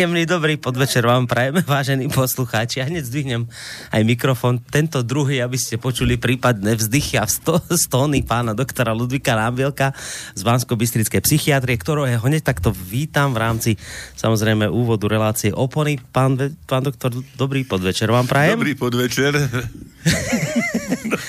[0.00, 2.80] Príjemný dobrý podvečer vám prajeme, vážení poslucháči.
[2.80, 3.44] Ja hneď zdvihnem
[3.92, 4.56] aj mikrofón.
[4.56, 7.28] Tento druhý, aby ste počuli prípadné vzdychy a
[7.84, 9.92] stóny pána doktora Ludvika Nábielka
[10.32, 13.70] z bansko bystrickej psychiatrie, ktorého hneď takto vítam v rámci
[14.16, 16.00] samozrejme úvodu relácie Opony.
[16.00, 18.56] Pán, pán doktor, dobrý podvečer vám prajem.
[18.56, 19.36] Dobrý podvečer.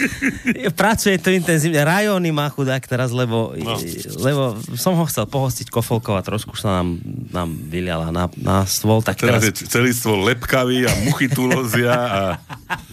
[0.82, 1.82] Pracuje to intenzívne.
[1.82, 3.78] Rajóny má chudák teraz, lebo, no.
[4.22, 7.00] lebo som ho chcel pohostiť kofolkov a trošku sa nám,
[7.32, 9.02] nám vyliala na, na stôl.
[9.04, 12.22] Tak teraz, teraz je celý stôl lepkavý a muchy tu lozia a...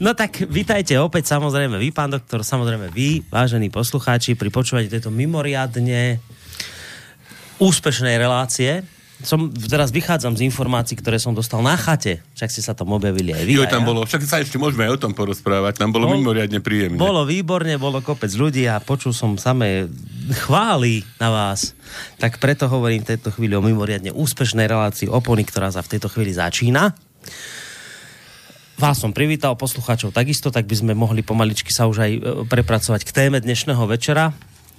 [0.00, 5.12] No tak vítajte opäť samozrejme vy, pán doktor, samozrejme vy, vážení poslucháči, pri počúvaní tejto
[5.12, 6.16] mimoriadne
[7.60, 8.80] úspešnej relácie
[9.20, 12.24] som, teraz vychádzam z informácií, ktoré som dostal na chate.
[12.36, 13.52] Však ste sa tam objavili aj vy.
[13.60, 13.88] Jo, tam ja.
[13.92, 15.76] bolo, však sa ešte môžeme aj o tom porozprávať.
[15.76, 16.96] Tam bolo Bol, mimoriadne príjemné.
[16.96, 19.92] Bolo výborne, bolo kopec ľudí a počul som samé
[20.48, 21.76] chvály na vás.
[22.16, 26.08] Tak preto hovorím v tejto chvíli o mimoriadne úspešnej relácii opony, ktorá sa v tejto
[26.08, 26.96] chvíli začína.
[28.80, 33.04] Vás som privítal, poslucháčov takisto, tak by sme mohli pomaličky sa už aj e, prepracovať
[33.04, 34.32] k téme dnešného večera.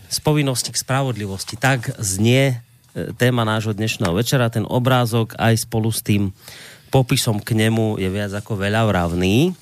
[0.09, 1.53] Z povinnosti k spravodlivosti.
[1.53, 4.51] Tak znie téma nášho dnešného večera.
[4.51, 6.35] Ten obrázok aj spolu s tým
[6.91, 9.55] popisom k nemu je viac ako veľa vravný.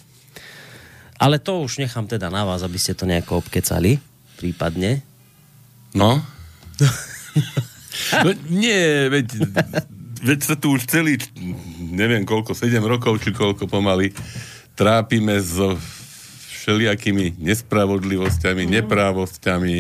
[1.20, 4.00] Ale to už nechám teda na vás, aby ste to nejako obkecali,
[4.40, 5.04] prípadne.
[5.94, 6.24] No.
[8.24, 9.28] no nie, veď,
[10.24, 11.20] veď sa tu už celý,
[11.92, 14.16] neviem koľko, 7 rokov, či koľko pomaly,
[14.80, 15.76] trápime so
[16.56, 18.72] všelijakými nespravodlivosťami, mm.
[18.80, 19.78] neprávosťami,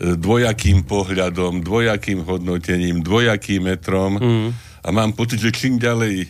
[0.00, 4.12] dvojakým pohľadom, dvojakým hodnotením, dvojakým metrom.
[4.20, 4.48] Mm.
[4.84, 6.28] a mám pocit, že čím ďalej e,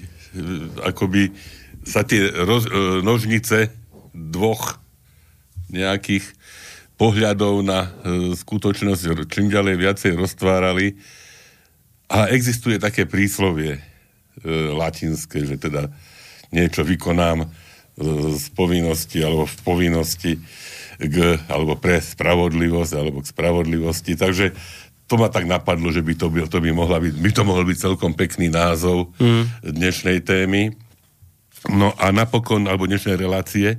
[0.87, 1.35] akoby
[1.83, 3.75] sa tie roz, e, nožnice
[4.15, 4.79] dvoch
[5.71, 6.25] nejakých
[6.95, 7.89] pohľadov na e,
[8.39, 10.95] skutočnosť čím ďalej viacej roztvárali.
[12.07, 13.83] A existuje také príslovie
[14.47, 15.91] latinské, že teda
[16.55, 17.51] niečo vykonám
[18.31, 20.39] z povinnosti alebo v povinnosti
[20.99, 24.17] k, alebo pre spravodlivosť, alebo k spravodlivosti.
[24.17, 24.57] Takže
[25.07, 27.63] to ma tak napadlo, že by to, by, to by, mohla byť, by to mohol
[27.63, 29.63] byť celkom pekný názov mm.
[29.63, 30.75] dnešnej témy.
[31.71, 33.79] No a napokon, alebo dnešnej relácie,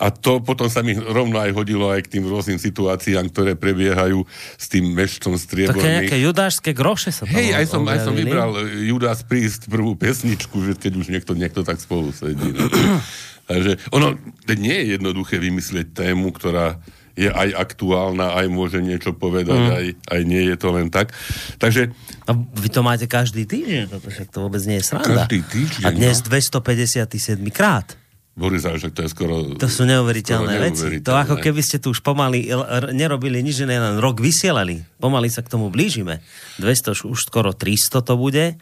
[0.00, 4.24] a to potom sa mi rovno aj hodilo aj k tým rôznym situáciám, ktoré prebiehajú
[4.56, 5.76] s tým meštom strieborný.
[5.76, 10.56] Také nejaké judášské groše sa Hej, aj som, aj som vybral Judás prísť prvú pesničku,
[10.64, 12.48] že keď už niekto, niekto tak spolu sedí.
[13.50, 13.58] No.
[13.58, 14.14] Takže ono
[14.46, 16.78] nie je jednoduché vymyslieť tému, ktorá
[17.18, 19.72] je aj aktuálna, aj môže niečo povedať, mm.
[19.74, 21.10] aj, aj nie je to len tak.
[21.58, 21.90] Takže...
[22.24, 25.26] A vy to máte každý týždeň, však to vôbec nie je sranda.
[25.26, 26.30] Každý týždeň, A dnes no?
[26.30, 27.98] 257 krát.
[28.30, 29.58] Boris, že to je skoro...
[29.58, 30.86] To sú neuveriteľné, skoro veci.
[31.04, 32.48] To ako keby ste tu už pomaly
[32.94, 34.80] nerobili nič, len rok vysielali.
[34.96, 36.24] Pomaly sa k tomu blížime.
[36.62, 38.56] 200, už skoro 300 to bude.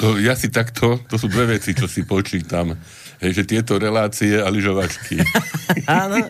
[0.00, 2.78] To, ja si takto, to sú dve veci, čo si počítam
[3.20, 5.20] že tieto relácie a lyžovačky.
[5.84, 6.24] Áno.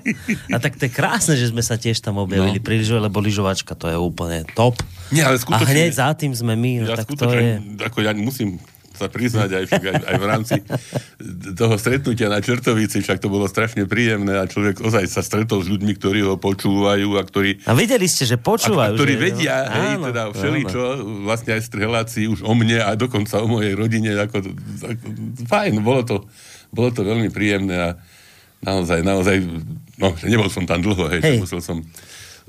[0.51, 2.65] A tak to je krásne, že sme sa tiež tam objavili no.
[2.67, 4.83] pri lyžove, lebo lyžovačka to je úplne top.
[5.15, 6.91] Nie, ale skutočne, a hneď za tým sme my.
[6.91, 7.63] Ja tak to je...
[7.79, 8.59] ako ja musím
[9.01, 10.57] sa priznať aj, aj, aj v rámci
[11.57, 15.73] toho stretnutia na Čertovici, však to bolo strašne príjemné a človek ozaj sa stretol s
[15.73, 17.65] ľuďmi, ktorí ho počúvajú a ktorí...
[17.65, 18.93] A videli ste, že počúvajú.
[18.93, 19.73] A, ktorí že, vedia, no?
[19.73, 20.83] hej, áno, teda všeličo,
[21.25, 24.53] vlastne aj z relácií už o mne a dokonca o mojej rodine, ako,
[24.85, 25.05] ako
[25.49, 26.17] fajn, bolo to,
[26.71, 27.89] bolo to veľmi príjemné a
[28.63, 29.37] naozaj, naozaj,
[29.99, 31.39] no, nebol som tam dlho, hej, hej.
[31.43, 31.83] musel som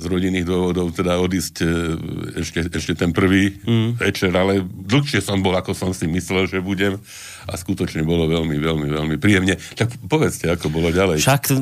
[0.02, 1.68] z rodinných dôvodov teda odísť e,
[2.42, 4.02] ešte, ešte ten prvý mm.
[4.02, 6.97] večer, ale dlhšie som bol, ako som si myslel, že budem
[7.46, 9.62] a skutočne bolo veľmi, veľmi, veľmi príjemne.
[9.78, 11.22] Tak povedzte, ako bolo ďalej.
[11.22, 11.53] Však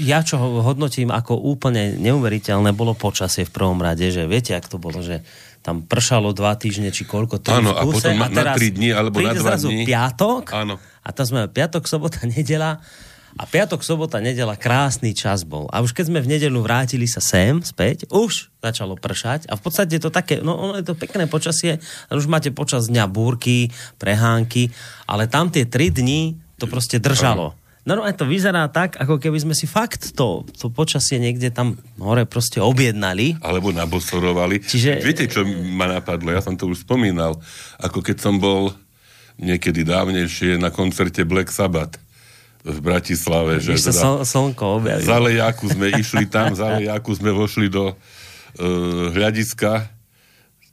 [0.00, 4.80] ja čo hodnotím ako úplne neuveriteľné bolo počasie v prvom rade, že viete, ak to
[4.80, 5.20] bolo, že
[5.60, 9.18] tam pršalo dva týždne, či koľko to Áno, a potom a na tri dní, alebo
[9.18, 9.82] na dva dní.
[9.82, 10.78] piatok Áno.
[11.06, 12.82] A tam sme piatok, sobota, nedela
[13.36, 15.68] a piatok, sobota, nedela, krásny čas bol.
[15.68, 19.46] A už keď sme v nedelu vrátili sa sem, späť, už začalo pršať.
[19.52, 21.76] A v podstate to také, no ono je to pekné počasie,
[22.08, 23.68] ale už máte počas dňa búrky,
[24.00, 24.72] prehánky,
[25.04, 27.52] ale tam tie tri dni to proste držalo.
[27.86, 31.78] No, no to vyzerá tak, ako keby sme si fakt to, to počasie niekde tam
[32.00, 33.38] hore proste objednali.
[33.44, 34.64] Alebo nabosorovali.
[34.64, 35.04] Čiže...
[35.04, 36.34] Viete, čo ma napadlo?
[36.34, 37.38] Ja som to už spomínal.
[37.78, 38.74] Ako keď som bol
[39.36, 42.00] niekedy dávnejšie na koncerte Black Sabbath
[42.66, 43.62] v Bratislave.
[43.62, 45.06] Že teda sa slnko objavilo.
[45.06, 47.96] Za Lejáku sme išli tam, za Lejáku sme vošli do uh,
[49.14, 49.86] hľadiska,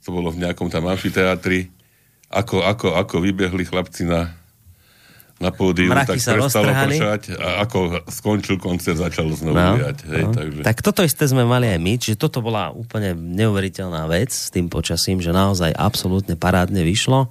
[0.04, 1.72] to bolo v nejakom tam amfiteátri,
[2.28, 4.36] ako, ako, ako vybehli chlapci na,
[5.38, 9.98] na pódium, Mraky tak prestalo pršať a ako skončil koncert, začalo znovu no, viať.
[10.04, 10.32] Hej, no.
[10.34, 10.60] takže...
[10.66, 14.66] Tak toto isté sme mali aj my, čiže toto bola úplne neuveriteľná vec s tým
[14.66, 17.30] počasím, že naozaj absolútne parádne vyšlo.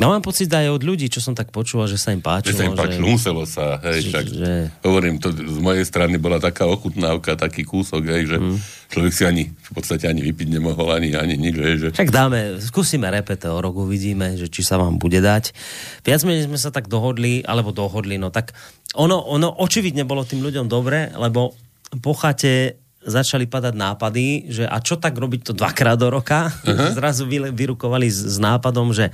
[0.00, 2.50] No mám pocit aj od ľudí, čo som tak počúval, že sa im páčilo.
[2.50, 3.12] Že sa im páčilo, že...
[3.12, 8.08] muselo sa, hej, Že- že- hovorím, to z mojej strany bola taká ochutnávka, taký kúsok,
[8.08, 8.56] hej, že Mm.
[8.88, 12.56] človek si ani, v podstate ani vypiť nemohol, ani, ani nič, hej, že Však dáme,
[12.58, 15.52] skúsime repete o rok, uvidíme, že či sa vám bude dať.
[16.00, 18.56] Viac menej sme sa tak dohodli, alebo dohodli, no tak
[18.96, 21.52] ono, ono očividne bolo tým ľuďom dobre, lebo
[22.00, 26.48] po chate začali padať nápady, že a čo tak robiť to dvakrát do roka?
[26.96, 29.12] Zrazu vy, vyrukovali s, s nápadom, že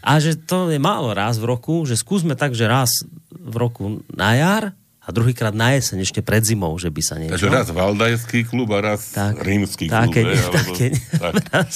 [0.00, 3.84] a že to je málo raz v roku, že skúsme tak, že raz v roku
[4.10, 4.64] na jar
[5.00, 7.32] a druhýkrát na jeseň ešte pred zimou, že by sa niečo...
[7.34, 10.30] Takže raz valdajský klub a raz Tak, rímsky také, klub.
[10.30, 10.86] hej, alebo- také,
[11.16, 11.34] tak.
[11.56, 11.74] raz.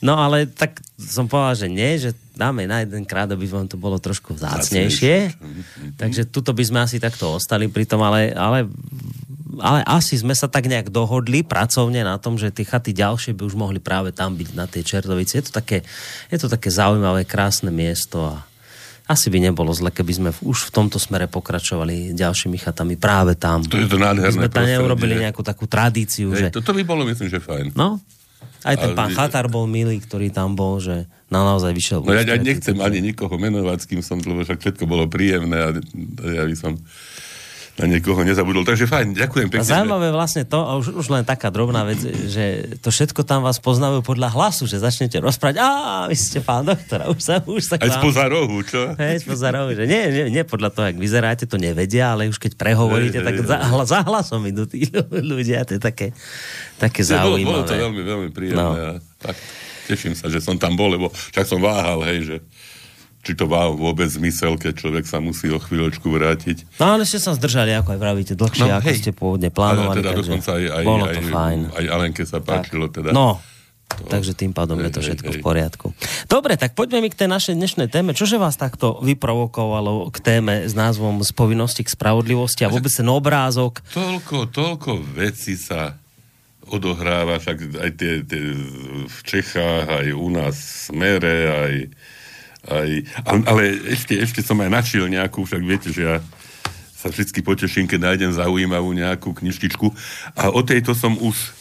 [0.00, 3.76] No ale tak som povedal, že nie, že dáme na jeden krát, aby vám to
[3.76, 5.36] bolo trošku vzácnejšie.
[6.00, 8.64] Takže tuto by sme asi takto ostali pri tom, ale, ale,
[9.56, 13.42] ale asi sme sa tak nejak dohodli pracovne na tom, že tie chaty ďalšie by
[13.48, 15.40] už mohli práve tam byť na tej Čertovici.
[15.40, 15.80] Je to také,
[16.28, 18.44] je to také zaujímavé, krásne miesto a
[19.08, 23.64] asi by nebolo zle, keby sme už v tomto smere pokračovali ďalšími chatami práve tam.
[23.64, 26.52] To je to nádherné My sme tam neurobili nejakú takú tradíciu, že...
[26.52, 27.72] Hej, toto by bolo, myslím, že fajn.
[27.72, 27.96] No,
[28.68, 32.04] aj ten Ale- pán Chatar bol milý, ktorý tam bol, že na naozaj vyšiel.
[32.04, 35.08] No ja, ja nechcem takže- ani nikoho menovať, s kým som, lebo však všetko bolo
[35.08, 35.68] príjemné a
[36.28, 36.76] ja by som
[37.78, 38.66] na niekoho nezabudol.
[38.66, 39.62] Takže fajn, ďakujem pekne.
[39.62, 43.62] zaujímavé vlastne to, a už, už len taká drobná vec, že to všetko tam vás
[43.62, 45.68] poznajú podľa hlasu, že začnete rozprávať, a
[46.10, 48.98] vy ste pán doktora, už sa, už sa Aj spoza rohu, čo?
[48.98, 52.42] Hej, spoza rohu, že nie, nie, nie podľa toho, jak vyzeráte, to nevedia, ale už
[52.42, 56.10] keď prehovoríte, tak za, za hlasom idú tí ľudia, to je také,
[56.82, 57.82] také Bolo, bolo to zaujímavé.
[57.86, 58.58] veľmi, veľmi príjemné.
[58.58, 58.98] No.
[59.22, 59.38] Tak,
[59.86, 62.36] teším sa, že som tam bol, lebo však som váhal, hej, že
[63.18, 66.78] či to má vôbec zmysel, keď človek sa musí o chvíľočku vrátiť.
[66.78, 68.96] No ale ste sa zdržali, ako aj vravíte, dlhšie, No, ako hej.
[68.96, 69.96] ste pôvodne Ale plánovali.
[69.96, 71.58] teda takže dokonca aj, aj, bolo aj, to fajn.
[71.72, 72.86] aj Alenke sa páčilo.
[72.88, 73.10] Teda.
[73.10, 73.42] No,
[73.88, 75.44] takže tým pádom je Hej, to hej, všetko v hej.
[75.44, 75.86] poriadku.
[76.26, 78.12] Dobre, tak poďme mi k tej našej dnešnej téme.
[78.12, 83.08] Čože vás takto vyprovokovalo k téme s názvom z povinnosti k spravodlivosti a vôbec ten
[83.08, 83.80] obrázok?
[83.90, 85.96] Toľko, toľko vecí sa
[86.64, 88.42] odohráva, však aj tie, tie
[89.04, 91.74] v Čechách, aj u nás v Smere, aj,
[92.66, 92.88] aj
[93.22, 93.62] ale,
[93.94, 96.16] ešte, ešte som aj našiel nejakú, však viete, že ja
[96.98, 99.86] sa vždy poteším, keď nájdem zaujímavú nejakú knižtičku.
[100.34, 101.54] A o tejto som už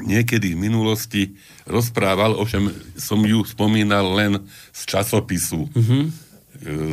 [0.00, 1.22] niekedy v minulosti
[1.68, 4.40] rozprával, ovšem som ju spomínal len
[4.72, 5.68] z časopisu.
[5.76, 6.02] Mm-hmm.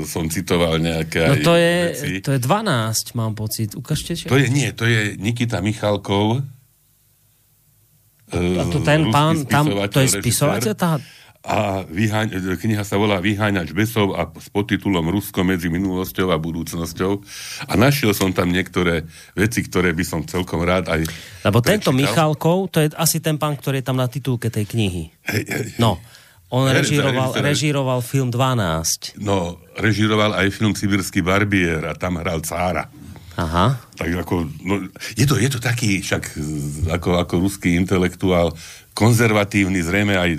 [0.08, 2.12] Som citoval nejaké No to je, veci.
[2.24, 3.76] to je 12, mám pocit.
[3.76, 4.32] Ukážte, čo?
[4.32, 6.44] To je, nie, to je Nikita Michalkov.
[8.28, 10.74] A to ten ruský pán, tam, to je spisovateľ?
[10.76, 11.00] Tá...
[11.48, 17.24] A vyháň, kniha sa volá Vyháňač besov a s podtitulom Rusko medzi minulosťou a budúcnosťou.
[17.72, 21.08] A našiel som tam niektoré veci, ktoré by som celkom rád aj
[21.48, 22.36] Lebo tento prečítal.
[22.36, 25.08] Michalkov, to je asi ten pán, ktorý je tam na titulke tej knihy.
[25.24, 26.04] Hej, hej, No,
[26.52, 29.20] on Hej, režíroval, režíroval film 12.
[29.24, 32.92] No, režiroval aj film Sibirský barbier a tam hral cára.
[33.38, 33.78] Aha.
[33.94, 36.34] Tak ako, no, je, to, je to taký však
[36.90, 38.50] ako, ako ruský intelektuál,
[38.98, 40.30] konzervatívny, zrejme aj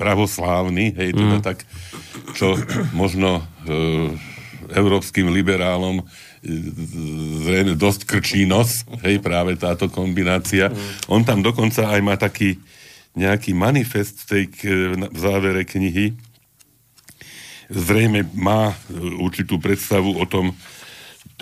[0.00, 1.68] pravoslávny, hej, teda tak,
[2.32, 2.56] čo
[2.96, 3.76] možno e,
[4.72, 6.04] európskym liberálom e,
[7.44, 10.72] zrejme dosť krčí nos, hej, práve táto kombinácia.
[11.04, 12.56] On tam dokonca aj má taký
[13.12, 14.48] nejaký manifest tej,
[15.12, 16.16] v závere knihy,
[17.68, 18.76] zrejme má e,
[19.20, 20.56] určitú predstavu o tom,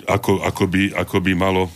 [0.03, 1.71] ako, ako, by, ako by malo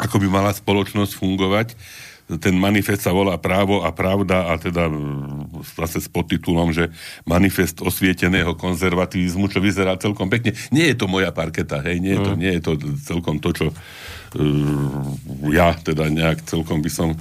[0.00, 1.76] ako by mala spoločnosť fungovať.
[2.24, 6.88] Ten manifest sa volá Právo a pravda a teda mm, zase s podtitulom, že
[7.28, 10.56] manifest osvieteného konzervativizmu, čo vyzerá celkom pekne.
[10.72, 12.72] Nie je to moja parketa, hej, nie je to, nie je to
[13.04, 15.04] celkom to, čo uh,
[15.52, 17.12] ja teda nejak celkom by som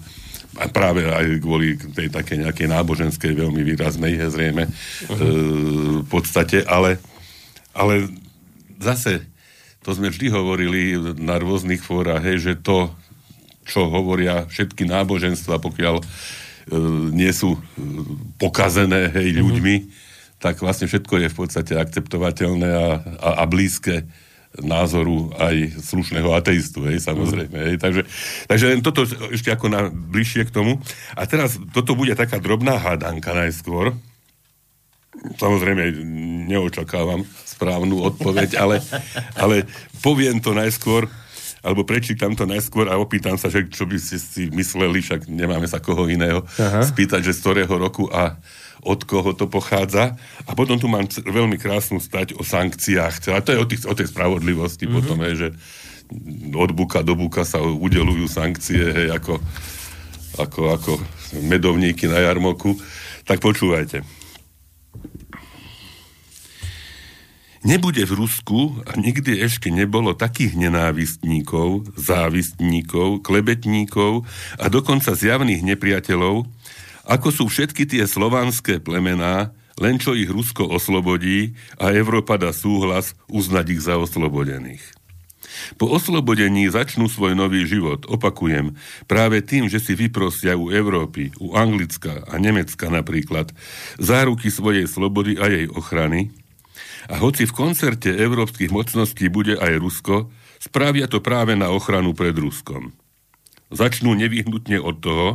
[0.53, 5.17] a práve aj kvôli tej také nejakej náboženskej veľmi výraznej zrejme uh-huh.
[5.17, 5.25] e,
[6.05, 7.01] v podstate, ale,
[7.73, 8.05] ale
[8.77, 9.25] zase
[9.83, 12.93] to sme vždy hovorili na rôznych fórach, hej, že to,
[13.63, 16.03] čo hovoria všetky náboženstva, pokiaľ e,
[17.11, 17.59] nie sú e,
[18.37, 19.75] pokazené hej, ľuďmi,
[20.43, 22.87] tak vlastne všetko je v podstate akceptovateľné a,
[23.23, 24.03] a, a blízke
[24.61, 27.57] názoru aj slušného ateistu, hej, samozrejme.
[27.57, 27.75] Hej.
[27.81, 28.01] Takže,
[28.45, 29.01] takže len toto
[29.33, 30.77] ešte ako na, bližšie k tomu.
[31.17, 33.97] A teraz toto bude taká drobná hádanka najskôr.
[35.41, 35.97] Samozrejme,
[36.51, 38.83] neočakávam správnu odpoveď, ale,
[39.39, 39.65] ale
[40.05, 41.09] poviem to najskôr,
[41.63, 45.63] alebo prečítam to najskôr a opýtam sa, že čo by ste si mysleli, však nemáme
[45.63, 46.83] sa koho iného Aha.
[46.83, 48.35] spýtať, že z ktorého roku a
[48.83, 50.19] od koho to pochádza.
[50.43, 53.31] A potom tu mám veľmi krásnu stať o sankciách.
[53.31, 54.97] A to je o, tých, o tej spravodlivosti mm-hmm.
[54.99, 55.49] potom, je, že
[56.51, 59.39] od buka do buka sa udelujú sankcie, hej, ako,
[60.35, 60.91] ako, ako
[61.47, 62.75] medovníky na jarmoku.
[63.23, 64.22] Tak počúvajte.
[67.63, 74.27] Nebude v Rusku a nikdy ešte nebolo takých nenávistníkov, závistníkov, klebetníkov
[74.59, 76.43] a dokonca zjavných nepriateľov,
[77.07, 83.15] ako sú všetky tie slovanské plemená, len čo ich Rusko oslobodí a Európa dá súhlas
[83.31, 84.83] uznať ich za oslobodených.
[85.79, 88.75] Po oslobodení začnú svoj nový život, opakujem,
[89.07, 93.55] práve tým, že si vyprosia u Európy, u Anglicka a Nemecka napríklad,
[94.03, 96.35] záruky svojej slobody a jej ochrany,
[97.09, 102.35] a hoci v koncerte európskych mocností bude aj Rusko, spravia to práve na ochranu pred
[102.35, 102.95] Ruskom.
[103.73, 105.27] Začnú nevyhnutne od toho,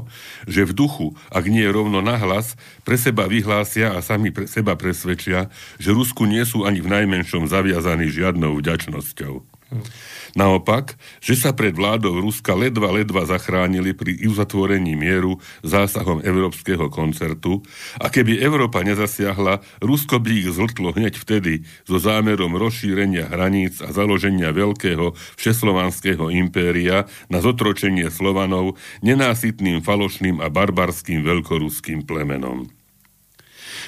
[0.47, 2.55] že v duchu, ak nie rovno nahlas,
[2.87, 5.51] pre seba vyhlásia a sami pre seba presvedčia,
[5.83, 9.35] že Rusku nie sú ani v najmenšom zaviazaní žiadnou vďačnosťou.
[9.75, 9.85] Hm.
[10.37, 17.65] Naopak, že sa pred vládou Ruska ledva ledva zachránili pri uzatvorení mieru zásahom európskeho koncertu
[17.97, 23.93] a keby Európa nezasiahla, Rusko by ich zltlo hneď vtedy so zámerom rozšírenia hraníc a
[23.93, 32.78] založenia veľkého všeslovanského impéria na zotročenie Slovanov nenásytným falošným a barbarským veľkoruským plemenom.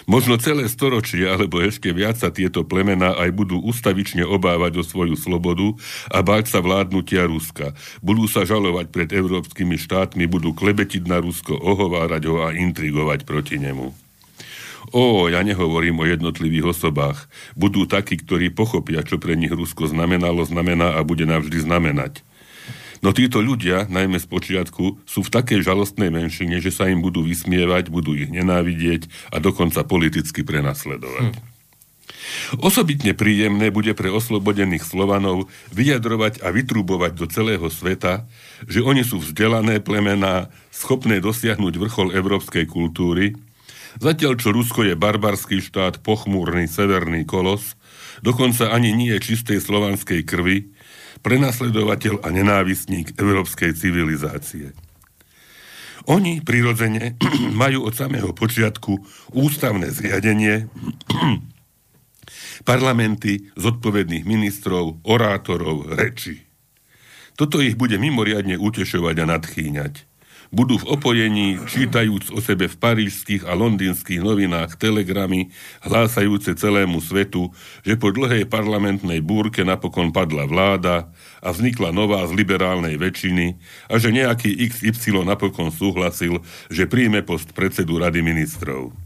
[0.08, 5.16] Možno celé storočie, alebo ešte viac sa tieto plemená aj budú ustavične obávať o svoju
[5.18, 5.76] slobodu
[6.08, 7.76] a báť sa vládnutia Ruska.
[8.00, 13.60] Budú sa žalovať pred európskymi štátmi, budú klebetiť na Rusko, ohovárať ho a intrigovať proti
[13.60, 13.92] nemu.
[14.90, 17.30] Ó, ja nehovorím o jednotlivých osobách.
[17.54, 22.26] Budú takí, ktorí pochopia, čo pre nich Rusko znamenalo, znamená a bude navždy znamenať.
[23.00, 27.24] No títo ľudia, najmä z počiatku, sú v takej žalostnej menšine, že sa im budú
[27.24, 31.32] vysmievať, budú ich nenávidieť a dokonca politicky prenasledovať.
[31.32, 31.50] Hm.
[32.60, 38.28] Osobitne príjemné bude pre oslobodených Slovanov vyjadrovať a vytrubovať do celého sveta,
[38.68, 43.38] že oni sú vzdelané plemená, schopné dosiahnuť vrchol európskej kultúry,
[43.98, 47.74] zatiaľ čo Rusko je barbarský štát, pochmúrny severný kolos,
[48.20, 50.70] dokonca ani nie čistej slovanskej krvi,
[51.20, 54.72] prenasledovateľ a nenávistník európskej civilizácie.
[56.08, 57.16] Oni prirodzene
[57.62, 58.98] majú od samého počiatku
[59.36, 60.66] ústavné zriadenie,
[62.68, 66.44] parlamenty, zodpovedných ministrov, orátorov, reči.
[67.38, 70.09] Toto ich bude mimoriadne utešovať a nadchýňať
[70.50, 75.54] budú v opojení, čítajúc o sebe v parížských a londýnskych novinách telegramy,
[75.86, 77.54] hlásajúce celému svetu,
[77.86, 83.56] že po dlhej parlamentnej búrke napokon padla vláda a vznikla nová z liberálnej väčšiny
[83.88, 88.99] a že nejaký XY napokon súhlasil, že príjme post predsedu Rady ministrov.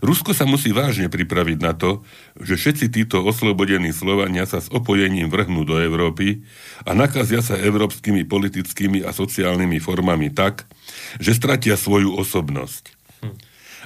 [0.00, 2.00] Rusko sa musí vážne pripraviť na to,
[2.40, 6.44] že všetci títo oslobodení Slovania sa s opojením vrhnú do Európy
[6.88, 10.64] a nakazia sa európskymi politickými a sociálnymi formami tak,
[11.20, 12.96] že stratia svoju osobnosť.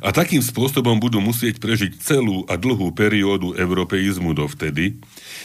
[0.02, 4.98] A takým spôsobom budú musieť prežiť celú a dlhú periódu europeizmu dovtedy,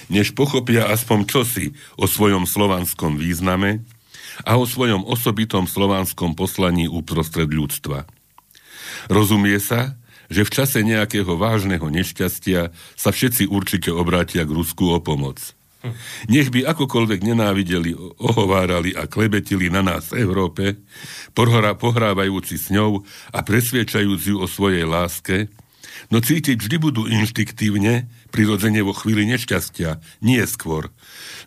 [0.09, 1.65] než pochopia aspoň čosi
[2.01, 3.85] o svojom slovanskom význame
[4.41, 8.09] a o svojom osobitom slovanskom poslaní uprostred ľudstva.
[9.05, 9.98] Rozumie sa,
[10.29, 15.57] že v čase nejakého vážneho nešťastia sa všetci určite obrátia k Rusku o pomoc.
[16.27, 20.75] Nech by akokoľvek nenávideli, ohovárali a klebetili na nás Európe,
[21.31, 25.47] pohra, pohrávajúci s ňou a presviečajúci ju o svojej láske,
[26.11, 30.91] no cítiť vždy budú inštiktívne, prirodzene vo chvíli nešťastia, nie skôr,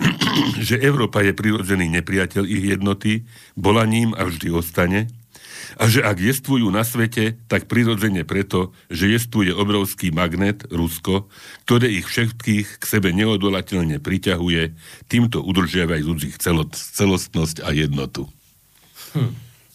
[0.66, 5.12] že Európa je prirodzený nepriateľ ich jednoty, bola ním a vždy ostane,
[5.78, 11.28] a že ak jestvujú na svete, tak prirodzene preto, že jestvuje obrovský magnet, Rusko,
[11.64, 14.74] ktoré ich všetkých k sebe neodolateľne priťahuje,
[15.06, 16.36] týmto udržiavajúc ich
[16.92, 18.28] celostnosť a jednotu.
[19.16, 19.32] Hm.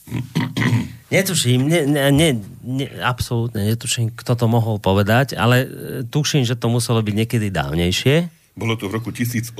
[1.07, 2.29] Netuším, ne, ne,
[2.67, 5.67] ne, absolútne netuším, kto to mohol povedať, ale e,
[6.03, 8.27] tuším, že to muselo byť niekedy dávnejšie.
[8.59, 9.55] Bolo to v roku 1877.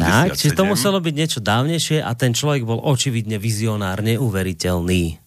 [0.00, 5.21] Tak, čiže to muselo byť niečo dávnejšie a ten človek bol očividne vizionár, neuveriteľný.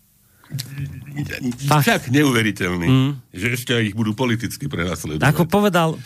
[1.66, 3.12] Však neuveriteľný, mm.
[3.34, 5.26] že ešte aj ich budú politicky prenasledovať.
[5.26, 5.98] Ako povedal,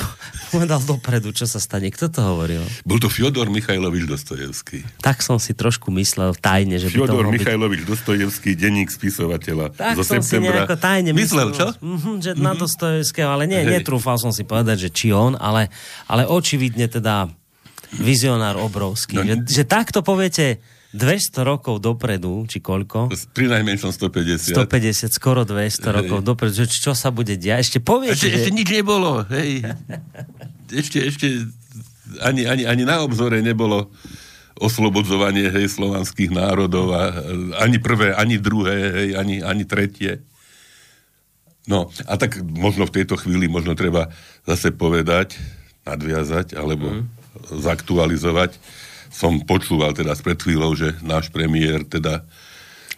[0.53, 1.91] povedal dopredu, čo sa stane.
[1.91, 2.63] Kto to hovoril?
[2.87, 4.85] Bol to Fyodor Michajlovič Dostojevský.
[5.03, 7.89] Tak som si trošku myslel tajne, že Fyodor by to Michajlovič byť...
[7.89, 10.63] Dostojevský, denník spisovateľa tak zo som septembra.
[10.63, 11.51] si tajne myslel.
[11.51, 11.67] Myslel, čo?
[11.81, 12.45] Mm-hmm, že mm-hmm.
[12.45, 12.59] na mhm.
[12.63, 13.81] Dostojevského, ale nie, Hej.
[13.81, 15.67] netrúfal som si povedať, že či on, ale,
[16.07, 17.27] ale očividne teda
[17.97, 19.19] vizionár obrovský.
[19.19, 23.13] No, že, že takto poviete 200 rokov dopredu, či koľko?
[23.37, 24.57] Pri najmenšom 150.
[24.57, 25.85] 150, skoro 200 hej.
[25.93, 26.65] rokov dopredu.
[26.65, 27.69] Že čo sa bude diať?
[27.69, 28.35] Ešte poviete, ešte, že...
[28.41, 29.21] ešte nič nebolo.
[29.29, 29.69] Hej.
[30.81, 31.27] ešte, ešte
[32.25, 33.93] ani, ani, ani na obzore nebolo
[34.59, 37.13] oslobodzovanie hej, slovanských národov a,
[37.63, 40.25] ani prvé, ani druhé, hej, ani, ani tretie.
[41.69, 44.09] No, a tak možno v tejto chvíli možno treba
[44.43, 45.37] zase povedať,
[45.85, 47.03] nadviazať alebo mm.
[47.61, 48.57] zaktualizovať.
[49.09, 52.23] Som počúval teda s pred chvíľou, že náš premiér teda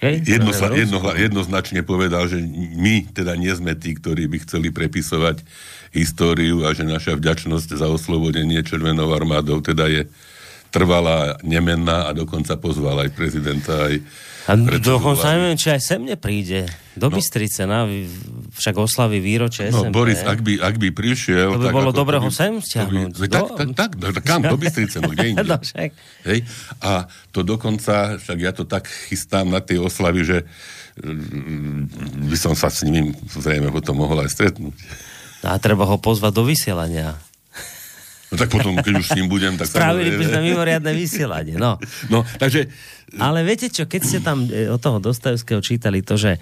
[0.01, 2.41] Hej, jedno, jedno, jednoznačne povedal, že
[2.74, 5.46] my teda nie sme tí, ktorí by chceli prepisovať
[5.94, 10.10] históriu a že naša vďačnosť za oslobodenie Červenou armádou teda je
[10.72, 14.01] trvalá, nemenná a dokonca pozval aj prezidenta, aj
[14.50, 16.66] a dokonca neviem, či aj sem nepríde.
[16.98, 17.86] Do no, Bystrice, na,
[18.58, 19.94] však oslavy výročie No, SMP.
[19.94, 21.56] Boris, ak by, ak by prišiel...
[21.56, 23.22] To by tak bolo dobré ho sem stiahnuť.
[23.22, 24.42] By, tak, tak, tak, tak, kam?
[24.42, 25.46] Do Bystrice, no kde inde.
[25.46, 25.90] no, však.
[26.25, 26.40] Hej?
[26.82, 30.38] A to dokonca, však ja to tak chystám na tej oslavy, že
[30.98, 34.74] mm, by som sa s ním zrejme potom mohol aj stretnúť.
[35.46, 37.13] No a treba ho pozvať do vysielania.
[38.31, 39.67] No tak potom, keď už s ním budem, tak...
[39.67, 41.75] Spravili by sme mimoriadne vysielanie, no.
[42.07, 42.71] No, takže...
[43.19, 46.39] Ale viete čo, keď ste tam e, od toho Dostojevského čítali to, že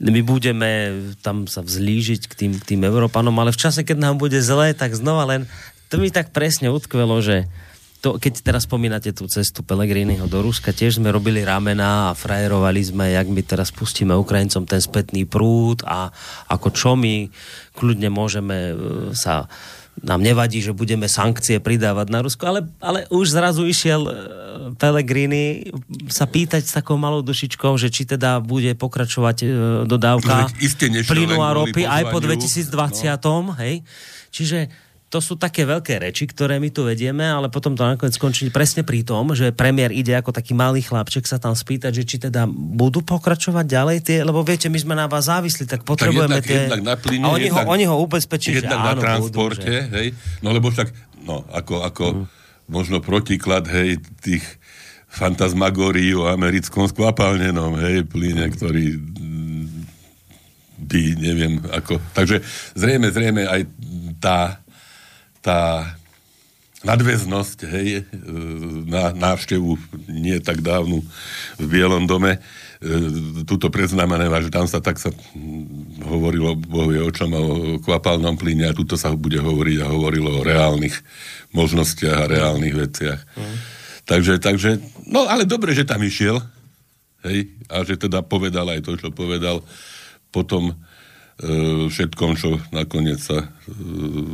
[0.00, 4.16] my budeme tam sa vzlížiť k tým, k tým Európanom, ale v čase, keď nám
[4.16, 5.44] bude zlé, tak znova len...
[5.92, 7.46] To mi tak presne utkvelo, že
[8.00, 12.80] to, keď teraz spomínate tú cestu Pelegriniho do Ruska, tiež sme robili ramena a frajerovali
[12.80, 16.10] sme, jak my teraz pustíme Ukrajincom ten spätný prúd a
[16.48, 17.28] ako čo my
[17.76, 18.74] kľudne môžeme e,
[19.12, 19.46] sa
[20.04, 24.12] nám nevadí, že budeme sankcie pridávať na Rusko, ale, ale už zrazu išiel e,
[24.76, 25.72] Pellegrini
[26.12, 29.46] sa pýtať s takou malou dušičkou, že či teda bude pokračovať e,
[29.88, 33.08] dodávka no, plynu a ropy aj po 2020.
[33.24, 33.56] No.
[33.56, 33.80] Hej?
[34.28, 34.68] Čiže
[35.06, 38.82] to sú také veľké reči, ktoré my tu vedieme, ale potom to nakoniec skončí presne
[38.82, 42.50] pri tom, že premiér ide ako taký malý chlapček sa tam spýtať, že či teda
[42.50, 46.50] budú pokračovať ďalej tie, lebo viete, my sme na vás závislí, tak potrebujeme tak jednak,
[46.50, 46.58] tie...
[46.66, 49.86] Jednak na plyne, a oni, jednak, ho, oni ho ubezpečí, že áno, na transporte, budú,
[49.86, 49.94] že...
[49.94, 50.08] hej,
[50.42, 50.88] no lebo však,
[51.22, 52.24] no, ako, ako mm.
[52.66, 54.42] možno protiklad, hej, tých
[55.06, 58.98] fantasmagórií o americkom skvapalnenom, hej, plyne, ktorý
[60.82, 62.02] by, neviem, ako...
[62.10, 62.42] Takže
[62.74, 63.60] zrejme, zrejme aj
[64.18, 64.65] tá
[65.46, 65.94] tá
[66.82, 67.88] nadväznosť hej,
[68.86, 69.78] na návštevu
[70.10, 71.02] nie tak dávnu
[71.58, 72.40] v Bielom dome, e,
[73.42, 75.10] túto predznamenáva, že tam sa tak sa
[76.04, 77.44] hovorilo bohuje o čom, o
[77.82, 80.94] kvapalnom plyne a tuto sa bude hovoriť a hovorilo o reálnych
[81.56, 83.20] možnostiach a reálnych veciach.
[83.34, 83.56] Mm.
[84.06, 84.70] Takže, takže,
[85.10, 86.38] no ale dobre, že tam išiel,
[87.26, 89.64] hej, a že teda povedal aj to, čo povedal.
[90.30, 90.85] Potom E,
[91.92, 93.46] všetkom, čo nakoniec sa e,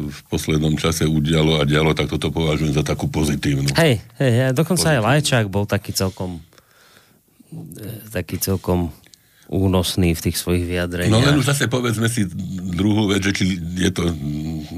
[0.07, 3.75] v poslednom čase udialo a dialo, tak toto považujem za takú pozitívnu.
[3.75, 5.03] Hej, hej, ja dokonca pozitívnu.
[5.03, 6.39] aj Lajčák bol taký celkom
[7.51, 8.95] e, taký celkom
[9.51, 11.13] únosný v tých svojich vyjadreniach.
[11.13, 12.25] No len už zase povedzme si
[12.73, 14.07] druhú vec, že či je to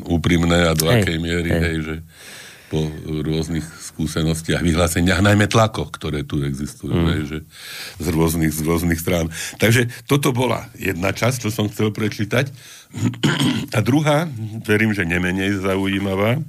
[0.08, 1.60] úprimné a do hej, akej miery, hej.
[1.60, 1.94] hej, že
[2.72, 7.24] po rôznych skúsenostiach, vyhláseniach, najmä tlakoch, ktoré tu existujú, mm.
[7.28, 7.38] že
[8.00, 9.28] z rôznych, z rôznych strán.
[9.60, 12.48] Takže toto bola jedna časť, čo som chcel prečítať.
[13.76, 14.26] A druhá,
[14.64, 16.40] verím, že nemenej zaujímavá,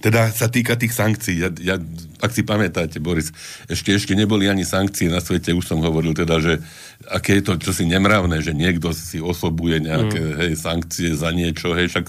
[0.00, 1.44] teda sa týka tých sankcií.
[1.44, 1.76] Ja, ja,
[2.24, 3.36] ak si pamätáte, Boris,
[3.68, 6.56] ešte, ešte neboli ani sankcie na svete, už som hovoril teda, že
[7.04, 10.36] aké je to čosi nemravné, že niekto si osobuje nejaké mm.
[10.40, 12.08] hej, sankcie za niečo, hej, však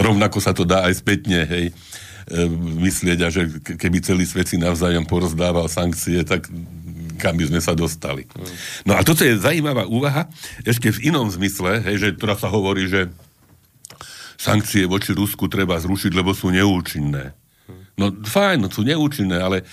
[0.00, 2.42] rovnako sa to dá aj spätne, hej, e,
[2.88, 3.42] myslieť a že
[3.76, 6.48] keby celý svet si navzájom porozdával sankcie, tak
[7.20, 8.24] kam by sme sa dostali.
[8.88, 10.24] No a toto je zaujímavá úvaha,
[10.64, 13.12] ešte v inom zmysle, hej, že teda sa hovorí, že
[14.40, 17.36] sankcie voči Rusku treba zrušiť, lebo sú neúčinné.
[18.00, 19.68] No fajn, sú neúčinné, ale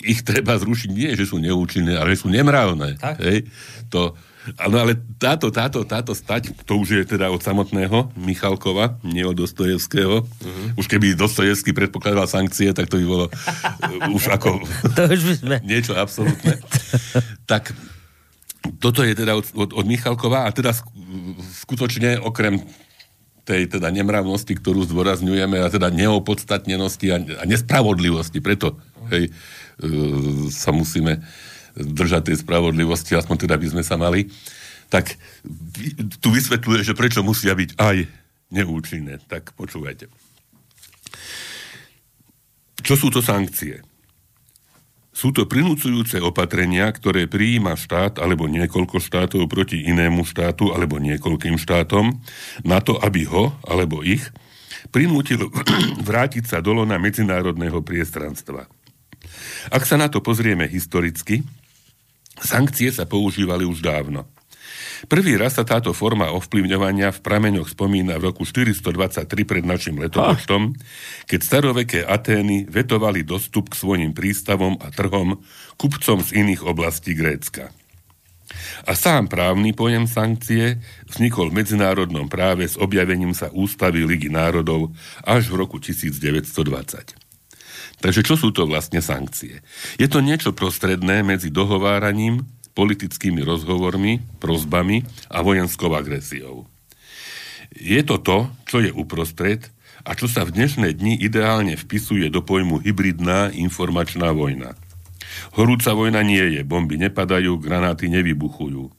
[0.00, 2.96] ich treba zrušiť nie, že sú neúčinné, ale že sú nemravné.
[3.20, 3.44] Hej?
[3.92, 4.16] To,
[4.56, 9.36] Áno, ale táto, táto, táto stať, to už je teda od samotného Michalkova, nie od
[9.36, 10.24] Dostojevského.
[10.24, 10.80] Uh-huh.
[10.80, 14.62] Už keby Dostojevský predpokladal sankcie, tak to by bolo uh, už ako
[14.96, 15.56] to už by sme...
[15.66, 16.56] niečo absolútne.
[17.50, 17.76] tak
[18.80, 20.72] toto je teda od, od, od Michalkova a teda
[21.64, 22.64] skutočne okrem
[23.48, 28.76] tej teda nemravnosti, ktorú zdôrazňujeme a teda neopodstatnenosti a, a nespravodlivosti, preto
[29.08, 31.24] hej, uh, sa musíme
[31.78, 34.26] držať tej spravodlivosti, aspoň teda by sme sa mali,
[34.90, 35.14] tak
[36.18, 37.96] tu vysvetľuje, že prečo musia byť aj
[38.50, 39.20] neúčinné.
[39.28, 40.08] Tak počúvajte.
[42.82, 43.84] Čo sú to sankcie?
[45.12, 51.58] Sú to prinúcujúce opatrenia, ktoré prijíma štát alebo niekoľko štátov proti inému štátu alebo niekoľkým
[51.58, 52.22] štátom
[52.62, 54.30] na to, aby ho alebo ich
[54.94, 55.50] prinútil
[56.08, 58.70] vrátiť sa dolo na medzinárodného priestranstva.
[59.74, 61.42] Ak sa na to pozrieme historicky,
[62.42, 64.26] Sankcie sa používali už dávno.
[65.06, 70.74] Prvý raz sa táto forma ovplyvňovania v prameňoch spomína v roku 423 pred našim letopočtom,
[71.30, 75.38] keď staroveké Atény vetovali dostup k svojim prístavom a trhom
[75.78, 77.70] kupcom z iných oblastí Grécka.
[78.88, 84.96] A sám právny pojem sankcie vznikol v medzinárodnom práve s objavením sa Ústavy Ligy národov
[85.22, 87.17] až v roku 1920.
[87.98, 89.58] Takže čo sú to vlastne sankcie?
[89.98, 92.46] Je to niečo prostredné medzi dohováraním,
[92.78, 96.70] politickými rozhovormi, prozbami a vojenskou agresiou.
[97.74, 99.66] Je to to, čo je uprostred
[100.06, 104.78] a čo sa v dnešné dni ideálne vpisuje do pojmu hybridná informačná vojna.
[105.58, 108.94] Horúca vojna nie je, bomby nepadajú, granáty nevybuchujú.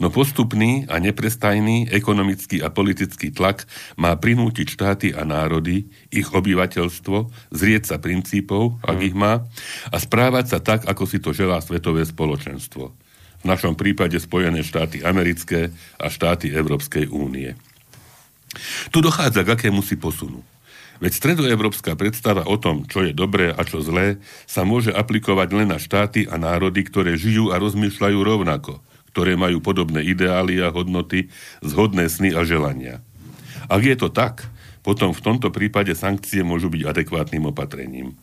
[0.00, 3.68] No postupný a neprestajný ekonomický a politický tlak
[4.00, 9.06] má prinútiť štáty a národy, ich obyvateľstvo, zrieť sa princípov, ak mm.
[9.12, 9.44] ich má,
[9.92, 12.96] a správať sa tak, ako si to želá svetové spoločenstvo.
[13.40, 15.68] V našom prípade Spojené štáty americké
[16.00, 17.52] a štáty Európskej únie.
[18.88, 20.40] Tu dochádza k akému si posunu.
[21.04, 25.68] Veď stredoevropská predstava o tom, čo je dobré a čo zlé, sa môže aplikovať len
[25.68, 28.80] na štáty a národy, ktoré žijú a rozmýšľajú rovnako–
[29.10, 31.28] ktoré majú podobné ideály a hodnoty,
[31.60, 33.02] zhodné sny a želania.
[33.66, 34.46] Ak je to tak,
[34.80, 38.16] potom v tomto prípade sankcie môžu byť adekvátnym opatrením.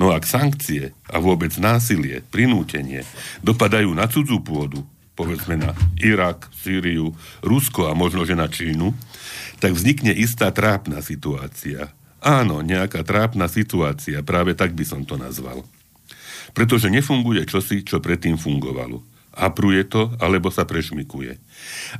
[0.00, 3.04] No ak sankcie a vôbec násilie, prinútenie
[3.44, 4.86] dopadajú na cudzú pôdu,
[5.18, 7.12] povedzme na Irak, Sýriu,
[7.42, 8.94] Rusko a možno, že na Čínu,
[9.58, 11.90] tak vznikne istá trápna situácia.
[12.22, 15.66] Áno, nejaká trápna situácia, práve tak by som to nazval.
[16.54, 21.38] Pretože nefunguje čosi, čo predtým fungovalo apruje to, alebo sa prešmikuje.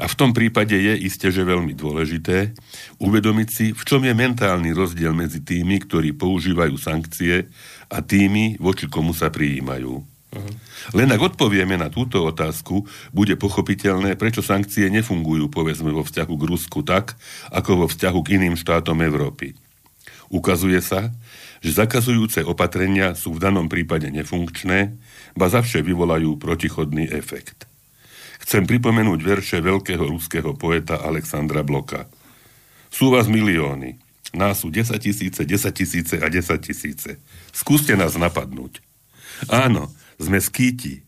[0.02, 2.52] A v tom prípade je iste, že veľmi dôležité
[2.98, 7.46] uvedomiť si, v čom je mentálny rozdiel medzi tými, ktorí používajú sankcie
[7.86, 10.02] a tými, voči komu sa prijímajú.
[10.28, 10.52] Uh-huh.
[10.92, 12.84] Len ak odpovieme na túto otázku,
[13.16, 17.16] bude pochopiteľné, prečo sankcie nefungujú, povedzme, vo vzťahu k Rusku tak,
[17.48, 19.56] ako vo vzťahu k iným štátom Európy.
[20.28, 21.08] Ukazuje sa,
[21.64, 24.94] že zakazujúce opatrenia sú v danom prípade nefunkčné,
[25.38, 27.70] ba zavše vyvolajú protichodný efekt.
[28.42, 32.10] Chcem pripomenúť verše veľkého ruského poeta Alexandra Bloka.
[32.90, 34.00] Sú vás milióny,
[34.34, 37.10] nás sú 10 tisíce, 10 tisíce a 10 tisíce.
[37.54, 38.82] Skúste nás napadnúť.
[39.48, 41.06] Áno, sme skýti.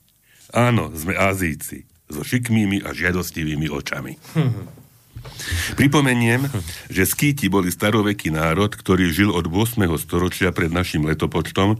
[0.54, 1.84] Áno, sme Azíci.
[2.10, 4.14] So šikmými a žiadostivými očami.
[5.78, 6.46] Pripomeniem,
[6.90, 9.86] že skýti boli staroveký národ, ktorý žil od 8.
[9.96, 11.78] storočia pred našim letopočtom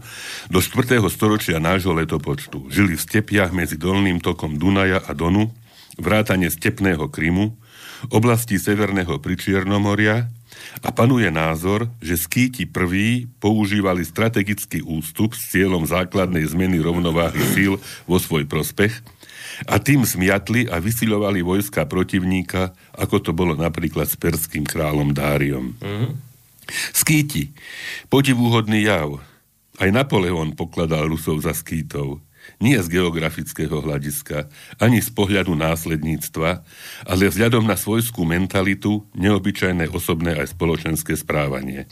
[0.49, 1.01] do 4.
[1.11, 2.71] storočia nášho letopočtu.
[2.71, 5.51] Žili v stepiach medzi dolným tokom Dunaja a Donu,
[5.99, 7.53] vrátane stepného Krymu,
[8.09, 10.31] oblasti Severného Pričiernomoria
[10.81, 17.77] a panuje názor, že skýti prví používali strategický ústup s cieľom základnej zmeny rovnováhy síl
[18.09, 18.93] vo svoj prospech–
[19.67, 25.77] a tým zmiatli a vysilovali vojska protivníka, ako to bolo napríklad s perským kráľom Dáriom.
[25.77, 26.11] Mm-hmm.
[26.95, 27.51] Skýti,
[28.07, 29.19] podivúhodný jav.
[29.81, 32.21] Aj Napoleon pokladal Rusov za skýtov.
[32.61, 34.49] Nie z geografického hľadiska,
[34.81, 36.65] ani z pohľadu následníctva,
[37.05, 41.85] ale vzhľadom na svojskú mentalitu, neobyčajné osobné aj spoločenské správanie.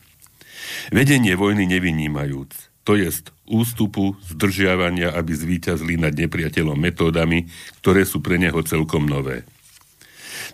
[0.93, 7.49] Vedenie vojny nevynímajúc, to jest ústupu, zdržiavania, aby zvíťazli nad nepriateľom metódami,
[7.81, 9.43] ktoré sú pre neho celkom nové.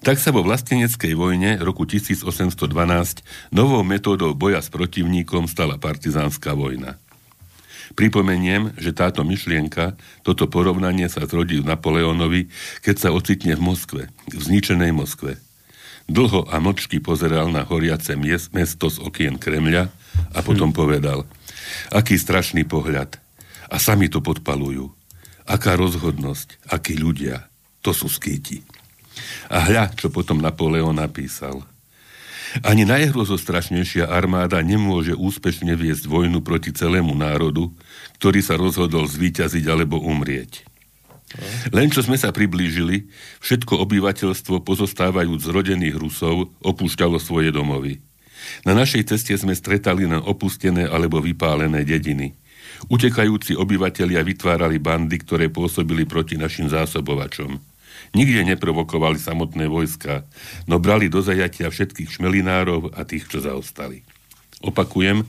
[0.02, 2.56] Tak sa vo vlasteneckej vojne roku 1812
[3.52, 7.00] novou metódou boja s protivníkom stala partizánska vojna.
[7.96, 12.50] Pripomeniem, že táto myšlienka, toto porovnanie sa zrodí Napoleonovi,
[12.82, 15.38] keď sa ocitne v Moskve, v zničenej Moskve.
[16.06, 18.14] Dlho a mlčky pozeral na horiace
[18.52, 19.90] mesto z okien Kremľa
[20.34, 20.76] a potom hm.
[20.76, 21.20] povedal–
[21.92, 23.18] Aký strašný pohľad.
[23.70, 24.94] A sami to podpalujú.
[25.46, 27.50] Aká rozhodnosť, akí ľudia.
[27.86, 28.66] To sú skýti.
[29.50, 31.64] A hľa, čo potom Napoleon napísal.
[32.64, 37.68] Ani najhrozostrašnejšia armáda nemôže úspešne viesť vojnu proti celému národu,
[38.22, 40.64] ktorý sa rozhodol zvíťaziť alebo umrieť.
[41.74, 43.12] Len čo sme sa priblížili,
[43.44, 48.00] všetko obyvateľstvo pozostávajúc z rodených Rusov opúšťalo svoje domovy.
[48.66, 52.34] Na našej ceste sme stretali len opustené alebo vypálené dediny.
[52.92, 57.58] Utekajúci obyvatelia vytvárali bandy, ktoré pôsobili proti našim zásobovačom.
[58.14, 60.28] Nikde neprovokovali samotné vojska,
[60.70, 64.04] no brali do zajatia všetkých šmelinárov a tých, čo zaostali.
[64.64, 65.24] Opakujem,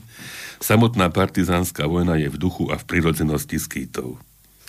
[0.61, 4.19] samotná partizánska vojna je v duchu a v prirodzenosti skýtov.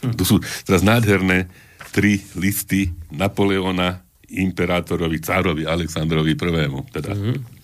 [0.02, 0.14] Hm.
[0.14, 1.50] Tu sú teraz nádherné
[1.90, 6.68] tri listy Napoleona imperátorovi, cárovi Aleksandrovi I.
[6.92, 7.12] Teda.
[7.16, 7.57] Mm-hmm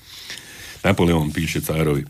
[0.85, 2.05] Napoleon píše cárovi.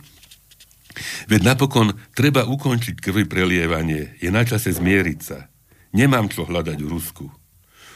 [1.31, 4.15] Veď napokon treba ukončiť krvi prelievanie.
[4.19, 5.47] Je na čase zmieriť sa.
[5.95, 7.27] Nemám čo hľadať v Rusku.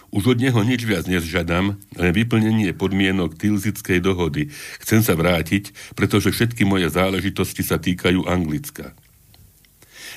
[0.09, 4.49] Už od neho nič viac nezžadám, len vyplnenie podmienok Tilzickej dohody.
[4.81, 8.97] Chcem sa vrátiť, pretože všetky moje záležitosti sa týkajú Anglicka.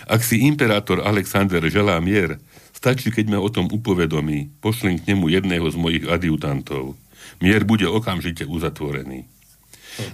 [0.07, 2.39] Ak si imperátor Alexander želá mier,
[2.81, 6.97] Stačí, keď ma o tom upovedomí, pošlem k nemu jedného z mojich adjutantov.
[7.37, 9.29] Mier bude okamžite uzatvorený.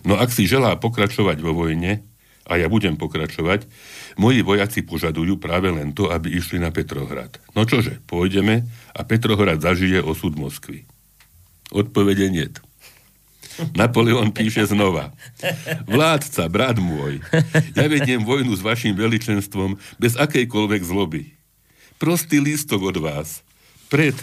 [0.04, 2.06] No ak si želá pokračovať vo vojne,
[2.48, 3.68] a ja budem pokračovať,
[4.16, 7.44] moji vojaci požadujú práve len to, aby išli na Petrohrad.
[7.52, 8.64] No čože, pôjdeme
[8.96, 10.88] a Petrohrad zažije osud Moskvy.
[11.76, 12.48] Odpovede nie.
[13.76, 15.12] Napoleon píše znova.
[15.90, 17.20] Vládca, brat môj,
[17.76, 21.36] ja vediem vojnu s vašim veličenstvom bez akejkoľvek zloby.
[21.98, 23.42] Prostý lístok od vás.
[23.92, 24.16] Pred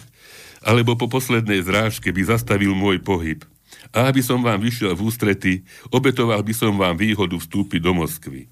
[0.65, 3.45] alebo po poslednej zrážke by zastavil môj pohyb.
[3.95, 5.53] A aby som vám vyšiel v ústrety,
[5.95, 8.51] obetoval by som vám výhodu vstúpiť do Moskvy.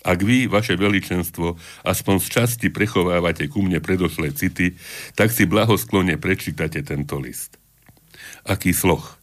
[0.00, 4.72] Ak vy, vaše veličenstvo, aspoň z časti prechovávate ku mne predošlé city,
[5.12, 7.60] tak si blahosklone prečítate tento list.
[8.48, 9.20] Aký sloh.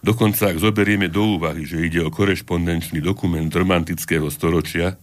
[0.00, 4.96] Dokonca ak zoberieme do úvahy, že ide o korešpondenčný dokument romantického storočia,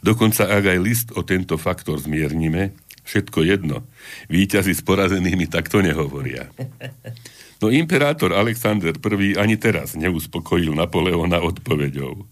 [0.00, 2.72] dokonca ak aj list o tento faktor zmiernime,
[3.04, 3.84] všetko jedno.
[4.32, 6.48] Výťazí s porazenými takto nehovoria.
[7.62, 12.26] No imperátor Alexander I ani teraz neuspokojil Napoleona odpoveďou.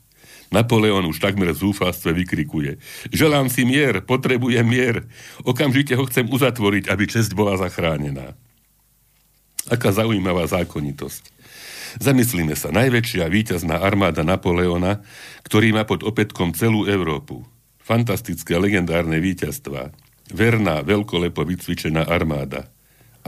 [0.51, 2.83] Napoleon už takmer v zúfalstve vykrikuje.
[3.15, 5.07] Želám si mier, potrebujem mier.
[5.47, 8.35] Okamžite ho chcem uzatvoriť, aby česť bola zachránená.
[9.71, 11.31] Aká zaujímavá zákonitosť.
[12.03, 15.07] Zamyslíme sa, najväčšia víťazná armáda Napoleona,
[15.47, 17.47] ktorý má pod opätkom celú Európu.
[17.79, 19.95] Fantastické legendárne víťazstvá.
[20.35, 22.67] Verná, veľkolepo vycvičená armáda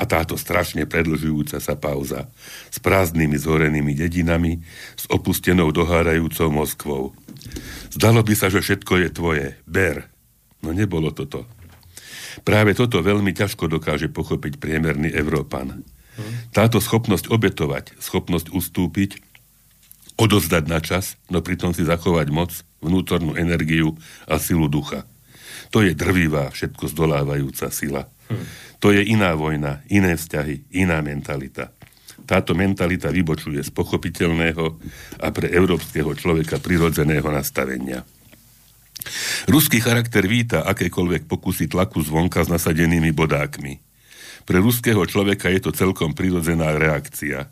[0.03, 2.27] a táto strašne predlžujúca sa pauza
[2.75, 4.59] s prázdnymi zhorenými dedinami,
[4.99, 7.05] s opustenou dohárajúcou Moskvou.
[7.95, 9.47] Zdalo by sa, že všetko je tvoje.
[9.63, 10.11] Ber.
[10.59, 11.47] No nebolo toto.
[12.43, 15.87] Práve toto veľmi ťažko dokáže pochopiť priemerný Európan.
[16.51, 19.23] Táto schopnosť obetovať, schopnosť ustúpiť,
[20.19, 22.51] odozdať na čas, no pritom si zachovať moc,
[22.83, 23.95] vnútornú energiu
[24.27, 25.07] a silu ducha.
[25.73, 28.11] To je drvivá, všetko zdolávajúca sila.
[28.29, 28.45] Hm.
[28.83, 31.71] To je iná vojna, iné vzťahy, iná mentalita.
[32.27, 34.65] Táto mentalita vybočuje z pochopiteľného
[35.23, 38.03] a pre európskeho človeka prirodzeného nastavenia.
[39.47, 43.79] Ruský charakter víta akékoľvek pokusy tlaku zvonka s nasadenými bodákmi.
[44.43, 47.47] Pre ruského človeka je to celkom prirodzená reakcia,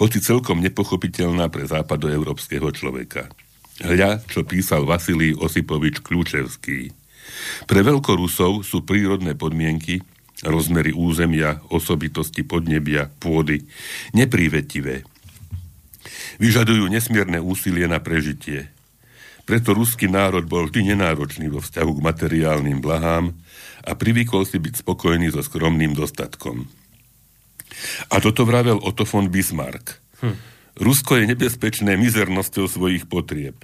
[0.00, 3.28] hoci celkom nepochopiteľná pre západoeurópskeho človeka.
[3.84, 6.92] Hľa, čo písal Vasilij Osipovič Kľúčevský.
[7.68, 10.00] Pre veľkorusov sú prírodné podmienky,
[10.42, 13.62] rozmery územia, osobitosti podnebia, pôdy,
[14.16, 15.06] neprívetivé.
[16.42, 18.74] Vyžadujú nesmierne úsilie na prežitie.
[19.44, 23.36] Preto ruský národ bol vždy nenáročný vo vzťahu k materiálnym blahám
[23.84, 26.64] a privykol si byť spokojný so skromným dostatkom.
[28.08, 30.00] A toto vravel Otto von Bismarck.
[30.24, 30.36] Hm.
[30.80, 33.54] Rusko je nebezpečné mizernosťou svojich potrieb.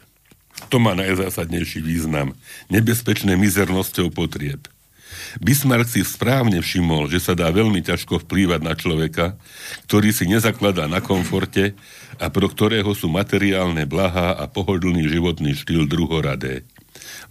[0.69, 2.37] To má najzásadnejší význam.
[2.69, 4.69] Nebezpečné mizernosťou potrieb.
[5.39, 9.39] Bismarck si správne všimol, že sa dá veľmi ťažko vplývať na človeka,
[9.87, 11.79] ktorý si nezakladá na komforte
[12.19, 16.67] a pro ktorého sú materiálne blahá a pohodlný životný štýl druhoradé.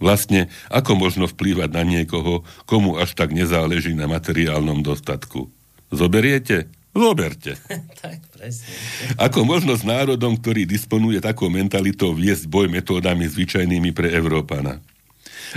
[0.00, 5.52] Vlastne, ako možno vplývať na niekoho, komu až tak nezáleží na materiálnom dostatku?
[5.92, 6.72] Zoberiete?
[6.90, 7.54] Zoberte.
[8.02, 8.66] tak, presne.
[9.14, 14.82] Ako možno s národom, ktorý disponuje takou mentalitou viesť boj metódami zvyčajnými pre Európana?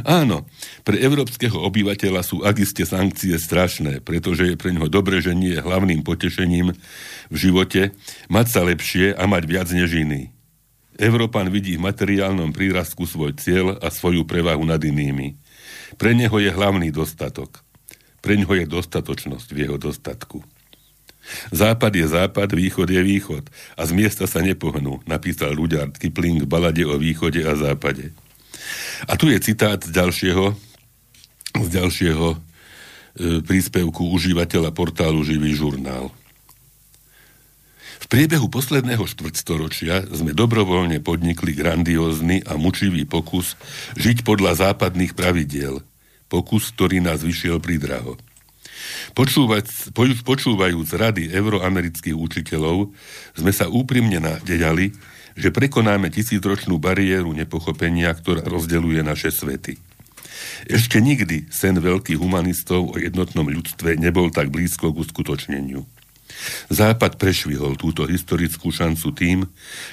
[0.02, 0.50] Áno,
[0.82, 5.62] pre európskeho obyvateľa sú agiste sankcie strašné, pretože je pre ňoho dobre, že nie je
[5.62, 6.74] hlavným potešením
[7.30, 7.94] v živote
[8.26, 10.34] mať sa lepšie a mať viac než iný.
[10.98, 15.38] Európan vidí v materiálnom prírastku svoj cieľ a svoju prevahu nad inými.
[15.98, 17.62] Pre neho je hlavný dostatok.
[18.22, 20.42] Pre neho je dostatočnosť v jeho dostatku.
[21.56, 23.44] Západ je západ, východ je východ
[23.80, 28.12] a z miesta sa nepohnú, napísal Rudyard Kipling v balade o východe a západe.
[29.08, 30.56] A tu je citát z ďalšieho,
[31.60, 32.38] z ďalšieho e,
[33.44, 36.12] príspevku užívateľa portálu Živý žurnál.
[38.04, 43.56] V priebehu posledného štvrtstoročia sme dobrovoľne podnikli grandiózny a mučivý pokus
[43.96, 45.80] žiť podľa západných pravidiel.
[46.28, 48.20] Pokus, ktorý nás vyšiel pridraho.
[49.16, 49.96] Počúvať,
[50.28, 52.92] počúvajúc rady euroamerických učiteľov,
[53.38, 54.92] sme sa úprimne nadejali,
[55.34, 59.78] že prekonáme tisícročnú bariéru nepochopenia, ktorá rozdeluje naše svety.
[60.68, 65.84] Ešte nikdy sen veľkých humanistov o jednotnom ľudstve nebol tak blízko k uskutočneniu.
[66.74, 69.40] Západ prešvihol túto historickú šancu tým,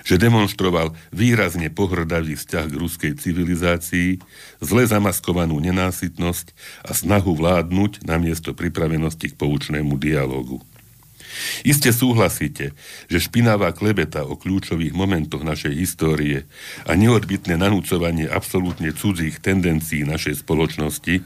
[0.03, 4.18] že demonstroval výrazne pohrdavý vzťah k ruskej civilizácii,
[4.64, 6.46] zle zamaskovanú nenásytnosť
[6.87, 10.64] a snahu vládnuť namiesto pripravenosti k poučnému dialogu.
[11.62, 12.72] Iste súhlasíte,
[13.07, 16.48] že špinavá klebeta o kľúčových momentoch našej histórie
[16.88, 21.20] a neodbitné nanúcovanie absolútne cudzích tendencií našej spoločnosti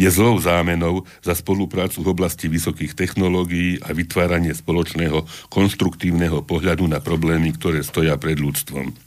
[0.00, 7.04] je zlou zámenou za spoluprácu v oblasti vysokých technológií a vytváranie spoločného konstruktívneho pohľadu na
[7.04, 9.03] problémy, ktoré stoja pred ľudstvom.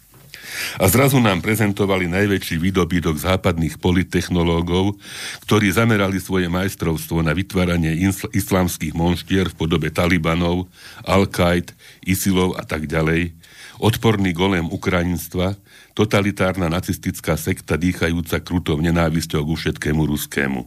[0.78, 4.98] A zrazu nám prezentovali najväčší výdobytok západných politechnológov,
[5.46, 7.94] ktorí zamerali svoje majstrovstvo na vytváranie
[8.34, 10.70] islamských monštier v podobe Talibanov,
[11.06, 11.74] Al-Qaid,
[12.06, 13.34] Isilov a tak ďalej,
[13.78, 15.58] odporný golem ukrajinstva,
[15.94, 20.66] totalitárna nacistická sekta dýchajúca krutou nenávisťou ku všetkému ruskému.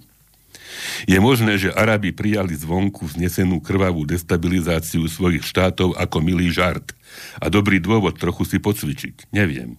[1.05, 6.95] Je možné, že Arabi prijali zvonku znesenú krvavú destabilizáciu svojich štátov ako milý žart
[7.39, 9.33] a dobrý dôvod trochu si pocvičiť.
[9.35, 9.79] Neviem.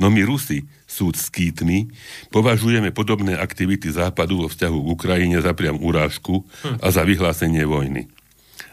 [0.00, 1.92] No my Rusi, súd s kýtmi,
[2.32, 8.08] považujeme podobné aktivity Západu vo vzťahu k Ukrajine za priam urážku a za vyhlásenie vojny.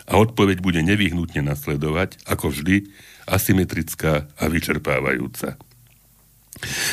[0.03, 2.91] A odpoveď bude nevyhnutne nasledovať, ako vždy,
[3.23, 5.55] asymetrická a vyčerpávajúca.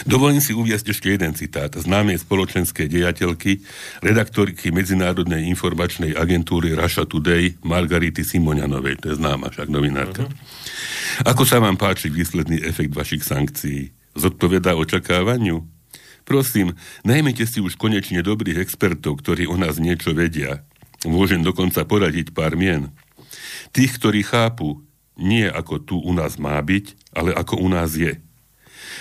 [0.04, 3.62] Dovolím si uviesť ešte jeden citát známej spoločenskej dejateľky,
[4.04, 10.26] redaktorky Medzinárodnej informačnej agentúry Russia Today Margarity Simonianovej, to je známa však novinárka.
[10.26, 11.28] Uh-huh.
[11.28, 13.92] Ako sa vám páči výsledný efekt vašich sankcií?
[14.16, 15.62] Zodpovedá očakávaniu?
[16.26, 20.62] Prosím, najmite si už konečne dobrých expertov, ktorí o nás niečo vedia.
[21.02, 22.92] Môžem dokonca poradiť pár mien.
[23.72, 24.84] Tých, ktorí chápu,
[25.16, 28.20] nie ako tu u nás má byť, ale ako u nás je.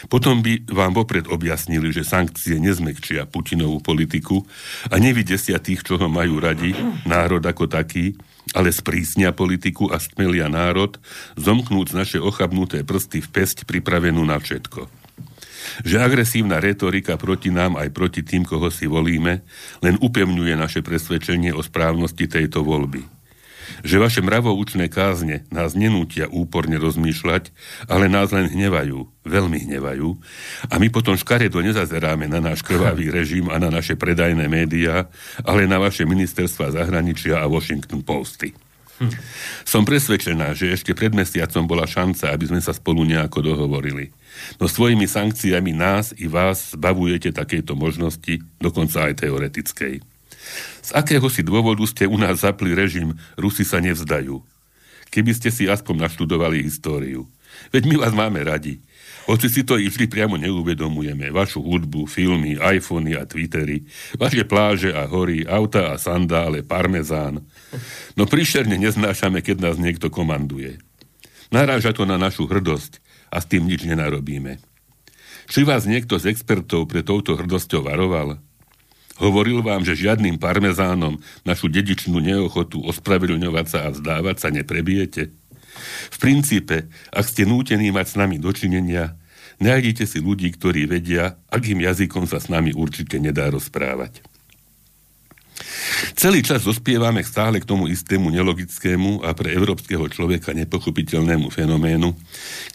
[0.08, 4.48] Potom by vám vopred objasnili, že sankcie nezmekčia Putinovú politiku
[4.88, 6.72] a nevydesia tých, čo ho majú radi,
[7.04, 8.16] národ ako taký,
[8.56, 10.96] ale sprísnia politiku a stmelia národ,
[11.36, 14.88] zomknúc naše ochabnuté prsty v pesť pripravenú na všetko.
[15.84, 19.44] Že agresívna retorika proti nám aj proti tým, koho si volíme,
[19.84, 23.19] len upevňuje naše presvedčenie o správnosti tejto voľby
[23.86, 27.54] že vaše mravoučné kázne nás nenútia úporne rozmýšľať,
[27.88, 30.10] ale nás len hnevajú, veľmi hnevajú
[30.70, 35.08] a my potom škaredo nezazeráme na náš krvavý režim a na naše predajné médiá,
[35.46, 38.52] ale na vaše ministerstva zahraničia a Washington Posty.
[39.00, 39.16] Hm.
[39.64, 44.12] Som presvedčená, že ešte pred mesiacom bola šanca, aby sme sa spolu nejako dohovorili.
[44.60, 50.19] No svojimi sankciami nás i vás zbavujete takejto možnosti, dokonca aj teoretickej.
[50.82, 54.42] Z akého si dôvodu ste u nás zapli režim, Rusi sa nevzdajú.
[55.10, 57.26] Keby ste si aspoň naštudovali históriu.
[57.74, 58.78] Veď my vás máme radi.
[59.30, 61.30] Hoci si to i vždy priamo neuvedomujeme.
[61.30, 63.86] Vašu hudbu, filmy, iPhony a Twittery,
[64.18, 67.46] vaše pláže a hory, auta a sandále, parmezán.
[68.18, 70.82] No príšerne neznášame, keď nás niekto komanduje.
[71.54, 72.98] Naráža to na našu hrdosť
[73.30, 74.58] a s tým nič nenarobíme.
[75.50, 78.42] Či vás niekto z expertov pre touto hrdosťou varoval?
[79.20, 85.36] Hovoril vám, že žiadnym parmezánom našu dedičnú neochotu ospravedlňovať sa a vzdávať sa neprebijete?
[86.10, 89.20] V princípe, ak ste nútení mať s nami dočinenia,
[89.60, 94.24] nájdite si ľudí, ktorí vedia, akým jazykom sa s nami určite nedá rozprávať.
[96.16, 102.16] Celý čas dospievame stále k tomu istému nelogickému a pre európskeho človeka nepochopiteľnému fenoménu,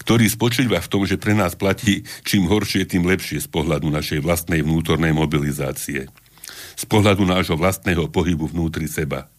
[0.04, 4.20] ktorý spočíva v tom, že pre nás platí čím horšie, tým lepšie z pohľadu našej
[4.20, 6.04] vlastnej vnútornej mobilizácie–
[6.74, 9.30] z pohľadu nášho vlastného pohybu vnútri seba.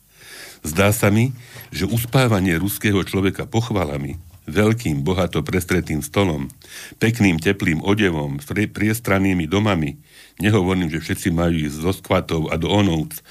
[0.66, 1.30] Zdá sa mi,
[1.70, 4.18] že uspávanie ruského človeka pochvalami,
[4.50, 6.50] veľkým, bohato prestretým stolom,
[6.98, 10.02] pekným, teplým odevom, priestrannými domami,
[10.42, 13.22] nehovorím, že všetci majú ísť zo skvatov a do onovc,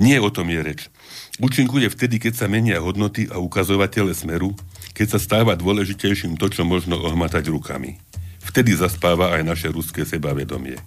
[0.00, 0.80] nie o tom je reč.
[1.40, 4.54] Účinkuje vtedy, keď sa menia hodnoty a ukazovatele smeru,
[4.94, 7.98] keď sa stáva dôležitejším to, čo možno ohmatať rukami.
[8.44, 10.78] Vtedy zaspáva aj naše ruské sebavedomie.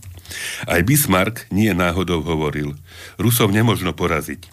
[0.67, 2.75] Aj Bismarck nie náhodou hovoril,
[3.15, 4.47] Rusov nemožno poraziť.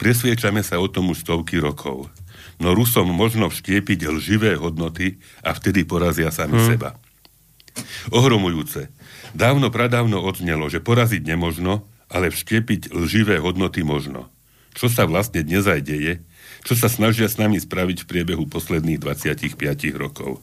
[0.00, 2.08] Presviečame sa o tom už stovky rokov.
[2.58, 6.68] No Rusom možno vštiepiť lživé hodnoty a vtedy porazia sami hmm.
[6.68, 6.90] seba.
[8.12, 8.92] Ohromujúce.
[9.32, 14.28] Dávno pradávno odznelo, že poraziť nemožno, ale vštiepiť lživé hodnoty možno.
[14.76, 16.12] Čo sa vlastne dnes aj deje,
[16.64, 19.56] čo sa snažia s nami spraviť v priebehu posledných 25
[19.96, 20.40] rokov.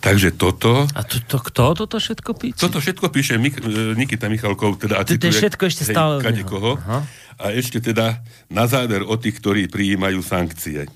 [0.00, 0.86] Takže toto...
[0.94, 2.60] A to, to, kto toto všetko píše?
[2.62, 3.64] Toto všetko píše Mik-
[3.98, 6.78] Nikita Michalkov, teda a to, to je všetko ešte hej, stále kade koho.
[6.78, 7.02] Aha.
[7.36, 10.88] A ešte teda na záver o tých, ktorí prijímajú sankcie.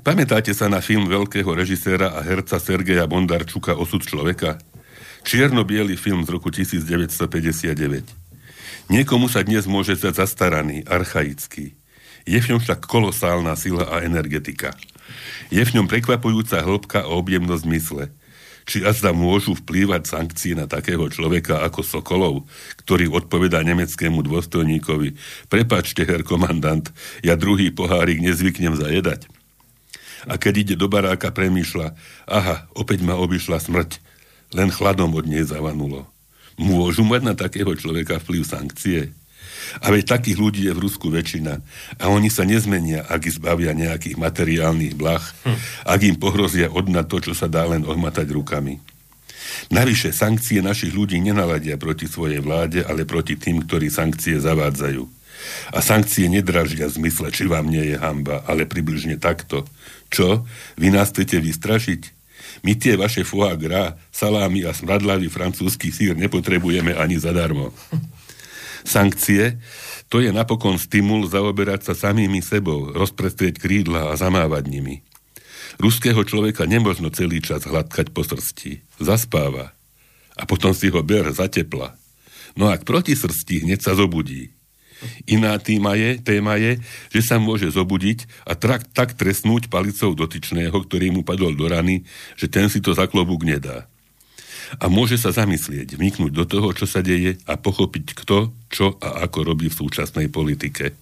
[0.00, 4.56] Pamätáte sa na film veľkého režiséra a herca Sergeja Bondarčuka Osud človeka?
[5.22, 5.64] čierno
[5.96, 8.04] film z roku 1959.
[8.90, 11.78] Niekomu sa dnes môže zdať zastaraný, archaický.
[12.26, 14.74] Je v ňom však kolosálna sila a energetika.
[15.50, 18.04] Je v ňom prekvapujúca hĺbka a objemnosť mysle.
[18.70, 22.46] či azda môžu vplývať sankcie na takého človeka ako Sokolov,
[22.78, 25.18] ktorý odpovedá nemeckému dôstojníkovi.
[25.50, 26.94] Prepačte, her komandant,
[27.26, 29.26] ja druhý pohárik nezvyknem zajedať.
[30.30, 31.96] A keď ide do baráka, premýšľa,
[32.30, 33.98] aha, opäť ma obišla smrť,
[34.54, 36.06] len chladom od nej zavanulo.
[36.54, 39.16] Môžu mať na takého človeka vplyv sankcie?
[39.78, 41.62] A veď takých ľudí je v Rusku väčšina.
[42.02, 45.56] A oni sa nezmenia, ak zbavia nejakých materiálnych blah, hm.
[45.86, 48.82] ak im pohrozia odnať to, čo sa dá len ohmatať rukami.
[49.70, 55.02] Navyše, sankcie našich ľudí nenaladia proti svojej vláde, ale proti tým, ktorí sankcie zavádzajú.
[55.72, 59.64] A sankcie nedražia v zmysle, či vám nie je hamba, ale približne takto.
[60.12, 60.44] Čo?
[60.76, 62.20] Vy nás chcete vystrašiť?
[62.66, 67.72] My tie vaše foie gras, salámy a smradlavý francúzsky sír nepotrebujeme ani zadarmo.
[68.84, 69.60] Sankcie,
[70.10, 75.06] to je napokon stimul zaoberať sa samými sebou, rozprestrieť krídla a zamávať nimi.
[75.78, 78.84] Ruského človeka nemožno celý čas hladkať po srsti.
[79.00, 79.72] Zaspáva.
[80.36, 81.46] A potom si ho ber za.
[82.58, 84.50] No ak proti srsti hneď sa zobudí.
[85.24, 86.76] Iná téma je, téma je,
[87.08, 92.04] že sa môže zobudiť a trak, tak trestnúť palicou dotyčného, ktorý mu padol do rany,
[92.36, 93.89] že ten si to za klobúk nedá
[94.78, 99.26] a môže sa zamyslieť, vniknúť do toho, čo sa deje a pochopiť kto, čo a
[99.26, 100.94] ako robí v súčasnej politike.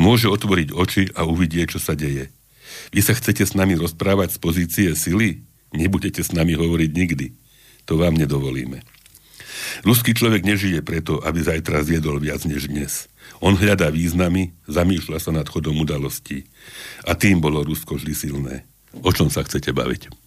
[0.00, 2.32] Môže otvoriť oči a uvidieť, čo sa deje.
[2.96, 5.44] Vy sa chcete s nami rozprávať z pozície sily?
[5.76, 7.26] Nebudete s nami hovoriť nikdy.
[7.86, 8.80] To vám nedovolíme.
[9.86, 13.06] Ruský človek nežije preto, aby zajtra zjedol viac než dnes.
[13.40, 16.48] On hľadá významy, zamýšľa sa nad chodom udalostí.
[17.06, 18.54] A tým bolo Rusko vždy silné.
[19.06, 20.19] O čom sa chcete baviť?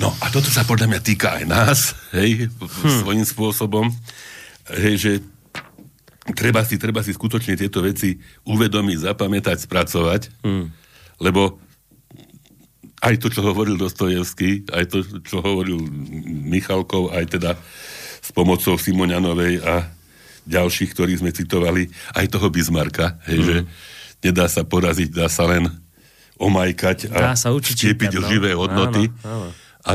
[0.00, 1.78] No a toto sa podľa mňa týka aj nás,
[2.16, 3.04] hej, hm.
[3.04, 3.92] svojím spôsobom,
[4.80, 5.12] hej, že
[6.32, 8.16] treba si, treba si skutočne tieto veci
[8.48, 10.64] uvedomiť, zapamätať, spracovať, hm.
[11.20, 11.60] lebo
[13.00, 15.84] aj to, čo hovoril Dostojevský, aj to, čo hovoril
[16.48, 17.56] Michalkov, aj teda
[18.20, 19.88] s pomocou Simonianovej a
[20.48, 23.44] ďalších, ktorí sme citovali, aj toho Bismarka, hej, hm.
[23.44, 23.56] že
[24.24, 25.68] nedá sa poraziť, dá sa len
[26.40, 28.24] omajkať a štiepiť no.
[28.24, 29.12] živé hodnoty.
[29.20, 29.68] Áno, áno.
[29.86, 29.90] A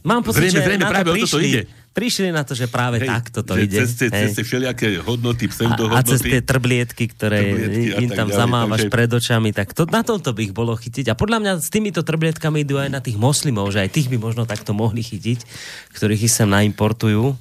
[0.00, 1.62] Mám pocit, zrejme, že zrejme práve to prišli, o toto ide.
[1.90, 3.78] Prišli na to, že práve hej, takto to že ide.
[3.84, 6.00] Cez, cez, cez všelijaké hodnoty, pseudohodnoty.
[6.00, 8.94] A, a cez tie trblietky, ktoré trblietky im tam ďalej, zamávaš takže...
[8.94, 11.12] pred očami, tak to, na tomto by ich bolo chytiť.
[11.12, 14.16] A podľa mňa s týmito trblietkami idú aj na tých moslimov, že aj tých by
[14.16, 15.44] možno takto mohli chytiť,
[15.92, 17.36] ktorých ich sem naimportujú.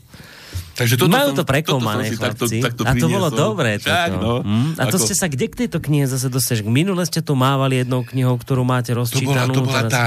[0.80, 2.48] Takže toto Majú to prekomané, toto.
[2.48, 3.76] Takto, takto a to bolo dobré.
[3.84, 4.80] Tak, no, mm.
[4.80, 5.12] A to ako...
[5.12, 6.64] ste sa kde k tejto knihe zase dostaneš?
[6.64, 9.52] Minule ste tu mávali jednou knihou, ktorú máte rozčítanú.
[9.52, 9.92] To bola, to bola teraz...
[9.92, 10.06] tá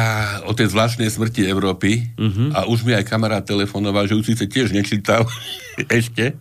[0.48, 2.56] o tej zvláštnej smrti Európy uh-huh.
[2.56, 5.28] a už mi aj kamarát telefonoval, že už síce tiež nečítal
[6.00, 6.40] ešte,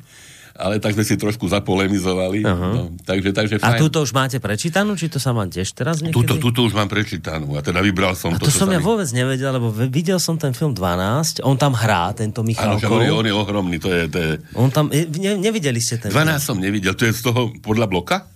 [0.61, 2.45] ale tak sme si trošku zapolemizovali.
[2.45, 2.71] Uh-huh.
[2.71, 3.75] No, takže, takže fajn.
[3.75, 6.21] A túto už máte prečítanú, či to sa vám tiež teraz niekedy?
[6.21, 8.45] Túto, túto už mám prečítanú a teda vybral som a to.
[8.45, 8.85] to som ja mi...
[8.85, 13.01] vôbec nevedel, lebo videl som ten film 12, on tam hrá, tento Michalkov.
[13.01, 14.01] Áno, on je ohromný, to je...
[14.13, 14.31] To je...
[14.53, 16.37] On tam, ne, nevideli ste ten 12 film?
[16.37, 18.29] som nevidel, to je z toho podľa bloka?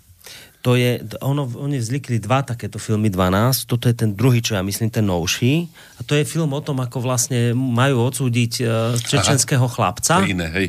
[0.66, 4.66] To je, ono, oni vzlikli dva takéto filmy, 12, toto je ten druhý, čo ja
[4.66, 5.70] myslím, ten novší.
[6.02, 10.26] A to je film o tom, ako vlastne majú odsúdiť uh, čečenského Aha, chlapca.
[10.26, 10.68] Iné, hej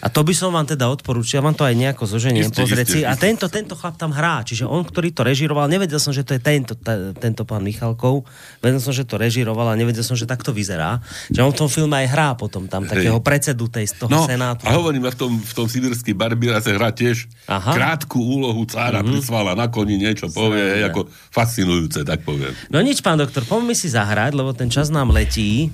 [0.00, 3.00] a to by som vám teda odporúčil, ja vám to aj nejako zoženiem pozrieť si.
[3.04, 6.32] A tento, tento chlap tam hrá, čiže on, ktorý to režiroval, nevedel som, že to
[6.32, 8.24] je tento, t- tento pán Michalkov,
[8.64, 11.04] vedel som, že to režiroval a nevedel som, že takto vyzerá.
[11.28, 14.24] Že on v tom filme aj hrá potom tam takého predsedu tej, z toho no,
[14.24, 14.64] senátu.
[14.64, 17.76] A hovorím, v tom, v tom Sibirský Barbíra sa hrá tiež Aha.
[17.76, 19.20] krátku úlohu cára mm-hmm.
[19.20, 20.88] prisvala na koni, niečo povie, Srejme.
[20.88, 22.56] ako fascinujúce, tak poviem.
[22.72, 25.68] No nič, pán doktor, poďme si zahrať, lebo ten čas nám letí.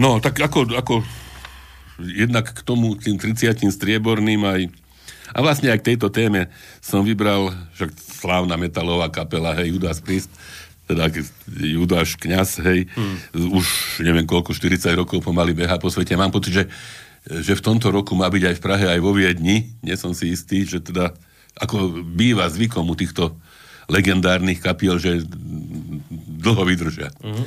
[0.00, 0.94] No, tak ako, ako
[2.00, 4.60] jednak k tomu, tým 30 strieborným aj
[5.34, 6.46] a vlastne aj k tejto téme
[6.78, 10.30] som vybral, že slávna metalová kapela, hej, Judas Priest,
[10.86, 11.10] teda
[11.50, 13.50] Judáš kňaz, hej, hmm.
[13.50, 13.66] už
[14.06, 16.14] neviem koľko, 40 rokov pomaly beha po svete.
[16.14, 16.64] Mám pocit, že,
[17.26, 19.74] že v tomto roku má byť aj v Prahe, aj vo Viedni.
[19.82, 21.10] Nie som si istý, že teda
[21.58, 23.34] ako býva zvykom u týchto
[23.90, 25.26] legendárnych kapiel, že
[26.38, 27.10] dlho vydržia.
[27.18, 27.46] Hmm.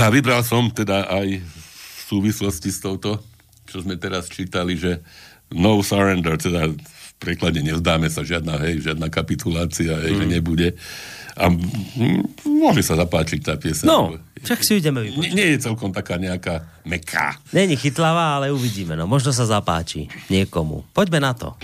[0.00, 1.44] a vybral som teda aj
[2.14, 3.18] súvislosti s touto,
[3.66, 5.02] čo sme teraz čítali, že
[5.50, 10.18] no surrender, teda v preklade nevzdáme sa žiadna, hej, žiadna kapitulácia, hej, mm.
[10.22, 10.68] že nebude.
[11.34, 11.50] A
[12.46, 13.82] môže sa zapáčiť tá piesa.
[13.82, 15.34] No, však si ideme vypočuť.
[15.34, 17.34] Nie, nie je celkom taká nejaká meká.
[17.50, 18.94] Není chytlavá, ale uvidíme.
[18.94, 20.86] No, možno sa zapáči niekomu.
[20.94, 21.58] Poďme na to.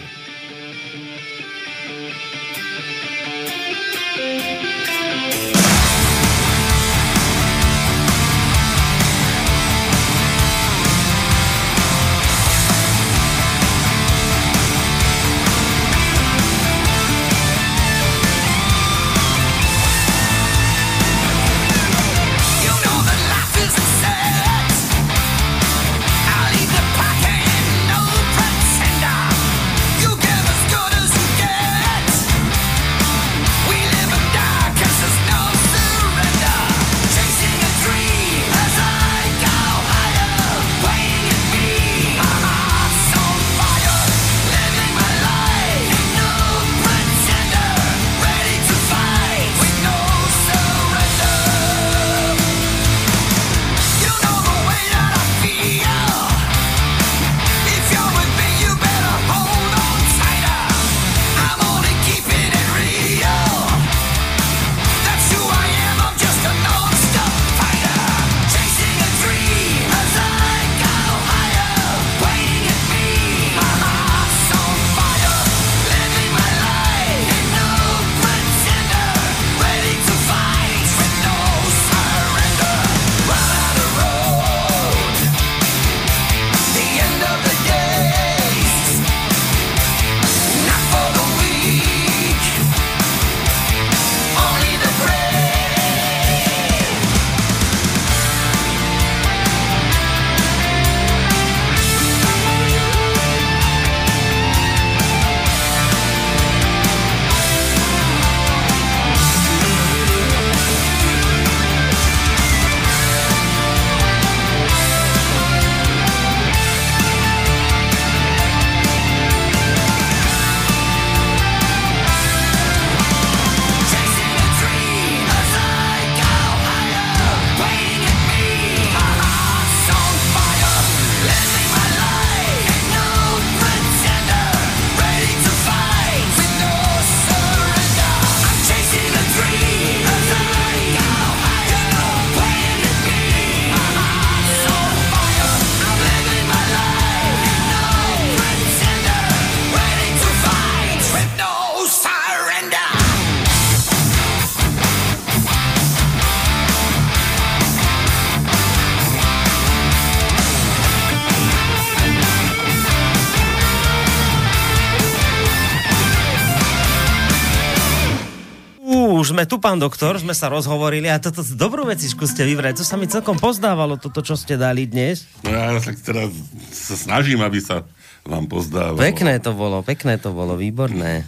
[169.41, 172.77] Sme tu, pán doktor, sme sa rozhovorili a toto dobrú vecičku ste vybrali.
[172.77, 175.25] To sa mi celkom pozdávalo, toto, čo ste dali dnes.
[175.41, 176.29] No ja sa teraz
[176.69, 177.89] sa snažím, aby sa
[178.21, 179.01] vám pozdávalo.
[179.01, 181.25] Pekné to bolo, pekné to bolo, výborné.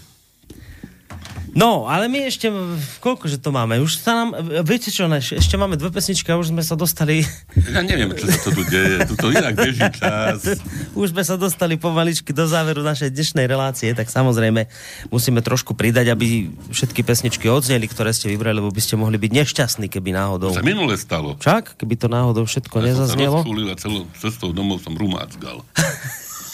[1.52, 2.48] No, ale my ešte,
[3.04, 3.76] koľko že to máme?
[3.84, 7.28] Už sa nám, viete čo, než, ešte máme dve pesničky a už sme sa dostali...
[7.68, 10.56] Ja neviem, čo sa to tu deje, tu to inak beží čas.
[11.00, 14.64] už sme sa dostali pomaličky do záveru našej dnešnej relácie, tak samozrejme
[15.12, 19.32] musíme trošku pridať, aby všetky pesničky odzneli, ktoré ste vybrali, lebo by ste mohli byť
[19.44, 20.56] nešťastní, keby náhodou...
[20.56, 21.36] Sa minule stalo.
[21.36, 23.44] Čak, keby to náhodou všetko ja nezaznelo.
[23.44, 25.60] Ja som sa celou cestou domov som rumácgal.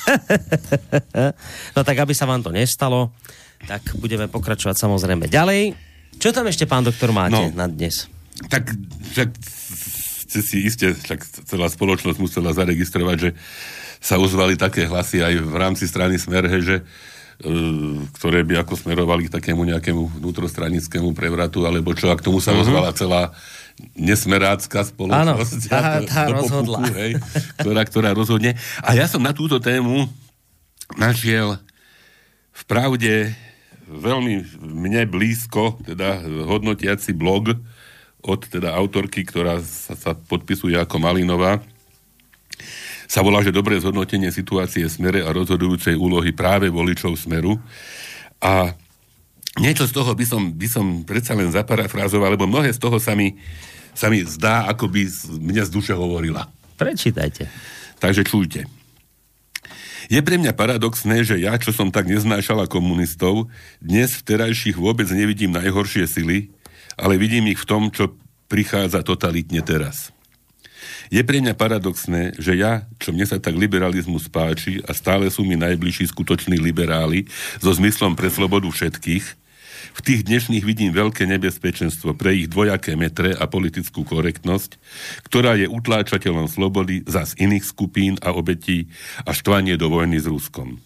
[1.77, 3.13] no tak, aby sa vám to nestalo,
[3.67, 5.75] tak budeme pokračovať samozrejme ďalej.
[6.19, 8.11] Čo tam ešte, pán doktor, máte no, na dnes?
[8.51, 8.71] Tak,
[9.15, 9.29] však
[10.29, 13.31] ste si iste, však celá spoločnosť musela zaregistrovať, že
[13.99, 16.83] sa ozvali také hlasy aj v rámci strany Smerhe, že e,
[18.15, 22.55] ktoré by ako smerovali k takému nejakému vnútrostranickému prevratu, alebo čo, a k tomu sa
[22.55, 22.63] uh-huh.
[22.63, 23.35] ozvala celá
[23.99, 25.61] nesmerácká spoločnosť.
[25.75, 26.79] Áno, tá, tá rozhodla.
[26.85, 27.13] Popuku, hej,
[27.59, 28.55] ktorá, ktorá rozhodne.
[28.85, 30.07] A ja som na túto tému
[30.95, 31.59] našiel
[32.55, 33.35] v pravde
[33.89, 37.57] veľmi mne blízko, teda hodnotiaci blog
[38.23, 41.63] od teda autorky, ktorá sa, sa podpisuje ako Malinová,
[43.09, 47.57] sa volá, že dobré zhodnotenie situácie smere a rozhodujúcej úlohy práve voličov smeru.
[48.37, 48.77] A
[49.57, 53.17] niečo z toho by som, by som predsa len zaparafrázoval, lebo mnohé z toho sa
[53.17, 53.41] mi,
[53.97, 55.09] sa mi zdá, ako by
[55.41, 56.53] mne z duše hovorila.
[56.77, 57.49] Prečítajte.
[57.97, 58.78] Takže čujte.
[60.09, 65.05] Je pre mňa paradoxné, že ja, čo som tak neznášala komunistov, dnes v terajších vôbec
[65.13, 66.49] nevidím najhoršie sily,
[66.97, 68.17] ale vidím ich v tom, čo
[68.49, 70.09] prichádza totalitne teraz.
[71.13, 75.45] Je pre mňa paradoxné, že ja, čo mne sa tak liberalizmus páči a stále sú
[75.45, 77.29] mi najbližší skutoční liberáli
[77.61, 79.48] so zmyslom pre slobodu všetkých,
[79.97, 84.79] v tých dnešných vidím veľké nebezpečenstvo pre ich dvojaké metre a politickú korektnosť,
[85.27, 88.89] ktorá je utláčateľom slobody za z iných skupín a obetí
[89.27, 90.79] a štvanie do vojny s Ruskom.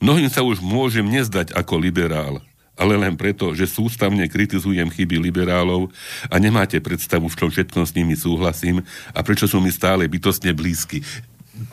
[0.00, 2.40] Mnohým sa už môžem nezdať ako liberál,
[2.80, 5.92] ale len preto, že sústavne kritizujem chyby liberálov
[6.32, 8.80] a nemáte predstavu, v čom všetkom s nimi súhlasím
[9.12, 11.04] a prečo sú mi stále bytostne blízky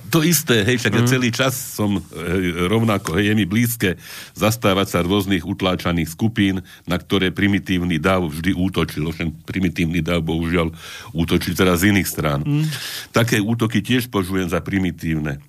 [0.09, 0.97] to isté, hej, však mm.
[0.97, 1.11] ja mhm.
[1.11, 3.95] celý čas som hej, rovnako, hej, je mi blízke
[4.33, 10.73] zastávať sa rôznych utláčaných skupín, na ktoré primitívny dav vždy útočil, však primitívny dav bohužiaľ
[11.13, 12.41] útočil teraz z iných strán.
[12.41, 12.65] Mm.
[13.13, 15.39] Také útoky tiež požujem za primitívne.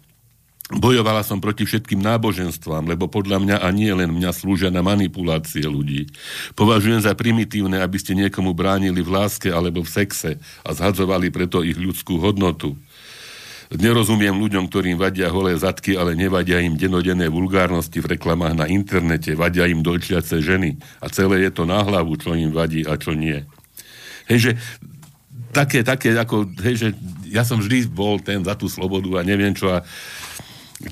[0.68, 5.64] Bojovala som proti všetkým náboženstvám, lebo podľa mňa a nie len mňa slúžia na manipulácie
[5.64, 6.12] ľudí.
[6.52, 11.64] Považujem za primitívne, aby ste niekomu bránili v láske alebo v sexe a zhadzovali preto
[11.64, 12.76] ich ľudskú hodnotu.
[13.68, 19.36] Nerozumiem ľuďom, ktorým vadia holé zadky, ale nevadia im denodenné vulgárnosti v reklamách na internete,
[19.36, 20.80] vadia im dojčiace ženy.
[21.04, 23.44] A celé je to na hlavu, čo im vadí a čo nie.
[24.24, 24.50] Hej, že
[25.52, 26.88] také, také, ako, hej, že
[27.28, 29.68] ja som vždy bol ten za tú slobodu a neviem čo.
[29.68, 29.84] A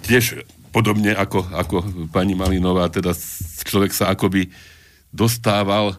[0.04, 1.76] tiež podobne ako, ako
[2.12, 3.16] pani Malinová, teda
[3.64, 4.52] človek sa akoby
[5.16, 5.96] dostával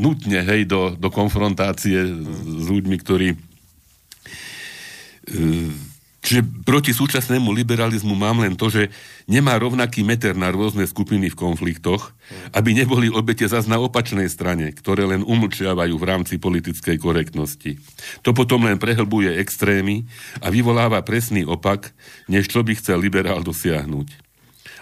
[0.00, 3.49] nutne, hej, do, do konfrontácie s ľuďmi, ktorí
[6.20, 8.92] Čiže proti súčasnému liberalizmu mám len to, že
[9.24, 12.12] nemá rovnaký meter na rôzne skupiny v konfliktoch,
[12.52, 17.80] aby neboli obete zas na opačnej strane, ktoré len umlčiavajú v rámci politickej korektnosti.
[18.20, 20.04] To potom len prehlbuje extrémy
[20.44, 21.96] a vyvoláva presný opak,
[22.28, 24.29] než čo by chcel liberál dosiahnuť.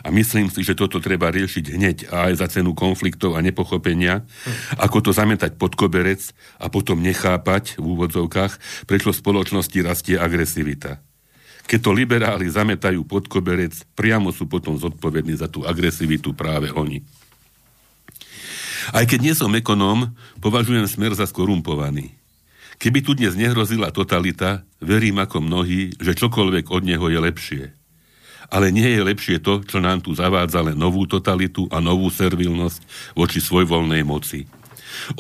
[0.09, 4.25] A myslím si, že toto treba riešiť hneď a aj za cenu konfliktov a nepochopenia,
[4.81, 8.57] ako to zametať pod koberec a potom nechápať v úvodzovkách,
[8.89, 11.05] prečo v spoločnosti rastie agresivita.
[11.69, 17.05] Keď to liberáli zametajú pod koberec, priamo sú potom zodpovední za tú agresivitu práve oni.
[18.97, 22.17] Aj keď nie som ekonóm, považujem smer za skorumpovaný.
[22.81, 27.78] Keby tu dnes nehrozila totalita, verím ako mnohí, že čokoľvek od neho je lepšie.
[28.49, 33.13] Ale nie je lepšie to, čo nám tu zavádza len novú totalitu a novú servilnosť
[33.13, 34.49] voči svojvoľnej moci.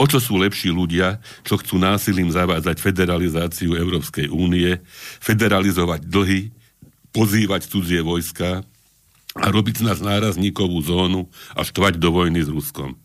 [0.01, 4.81] O čo sú lepší ľudia, čo chcú násilím zavádzať federalizáciu Európskej únie,
[5.21, 6.51] federalizovať dlhy,
[7.13, 8.65] pozývať cudzie vojska
[9.39, 12.97] a robiť z nás nárazníkovú zónu a štvať do vojny s Ruskom.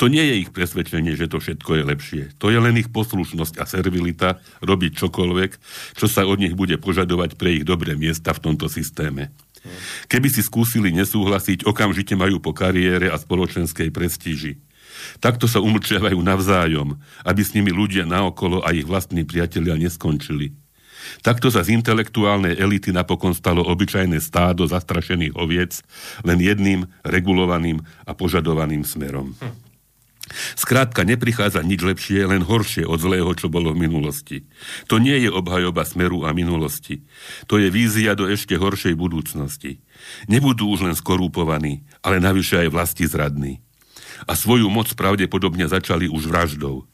[0.00, 2.22] To nie je ich presvedčenie, že to všetko je lepšie.
[2.40, 5.50] To je len ich poslušnosť a servilita robiť čokoľvek,
[6.00, 9.30] čo sa od nich bude požadovať pre ich dobré miesta v tomto systéme.
[10.08, 14.60] Keby si skúsili nesúhlasiť, okamžite majú po kariére a spoločenskej prestíži.
[15.20, 20.63] Takto sa umlčiavajú navzájom, aby s nimi ľudia naokolo a ich vlastní priatelia neskončili.
[21.20, 25.84] Takto sa z intelektuálnej elity napokon stalo obyčajné stádo zastrašených oviec
[26.26, 29.36] len jedným regulovaným a požadovaným smerom.
[30.56, 34.48] Skrátka, neprichádza nič lepšie, len horšie od zlého, čo bolo v minulosti.
[34.88, 37.04] To nie je obhajoba smeru a minulosti.
[37.44, 39.84] To je vízia do ešte horšej budúcnosti.
[40.24, 43.60] Nebudú už len skorúpovaní, ale navyše aj vlasti zradní.
[44.24, 46.88] A svoju moc pravdepodobne začali už vraždou.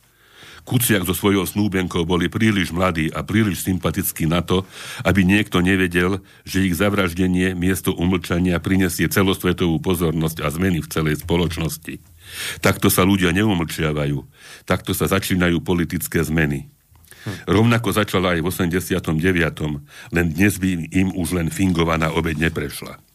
[0.65, 4.65] Kuciak so svojou snúbenkou boli príliš mladí a príliš sympatickí na to,
[5.03, 11.25] aby niekto nevedel, že ich zavraždenie miesto umlčania prinesie celosvetovú pozornosť a zmeny v celej
[11.25, 12.01] spoločnosti.
[12.63, 14.19] Takto sa ľudia neumlčiavajú.
[14.69, 16.71] Takto sa začínajú politické zmeny.
[17.27, 17.37] Hm.
[17.51, 20.15] Rovnako začala aj v 89.
[20.15, 23.10] Len dnes by im už len fingovaná obeď neprešla.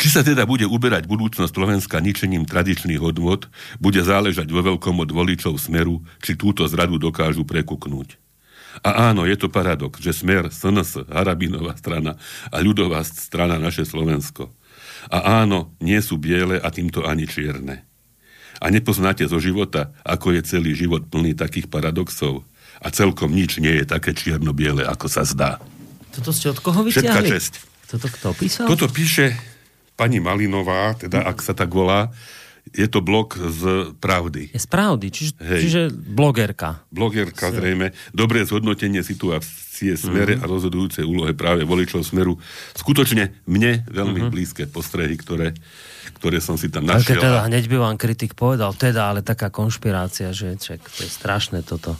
[0.00, 5.12] Či sa teda bude uberať budúcnosť Slovenska ničením tradičných odvod, bude záležať vo veľkom od
[5.12, 8.16] voličov smeru, či túto zradu dokážu prekuknúť.
[8.80, 12.16] A áno, je to paradox, že smer, SNS, Harabinová strana
[12.48, 14.48] a ľudová strana naše Slovensko.
[15.12, 17.84] A áno, nie sú biele a týmto ani čierne.
[18.56, 22.48] A nepoznáte zo života, ako je celý život plný takých paradoxov.
[22.80, 25.60] A celkom nič nie je také čierno-biele, ako sa zdá.
[26.08, 27.04] Toto ste od koho vyťahli?
[27.04, 27.52] Všetka česť.
[27.84, 28.64] Toto kto písal?
[28.64, 29.36] Toto píše
[30.00, 32.08] pani Malinová, teda ak sa tak volá,
[32.72, 34.48] je to blog z Pravdy.
[34.54, 36.86] Je z Pravdy, čiže, čiže blogerka.
[36.88, 37.92] Blogerka zrejme.
[38.14, 40.44] Dobré zhodnotenie situácie smere mm-hmm.
[40.46, 42.38] a rozhodujúcej úlohe práve voličov smeru.
[42.78, 44.32] Skutočne mne veľmi mm-hmm.
[44.32, 45.52] blízke postrehy, ktoré,
[46.20, 47.18] ktoré som si tam našiel.
[47.18, 51.10] Ale teda hneď by vám kritik povedal, teda, ale taká konšpirácia, že ček, to je
[51.10, 51.98] strašné toto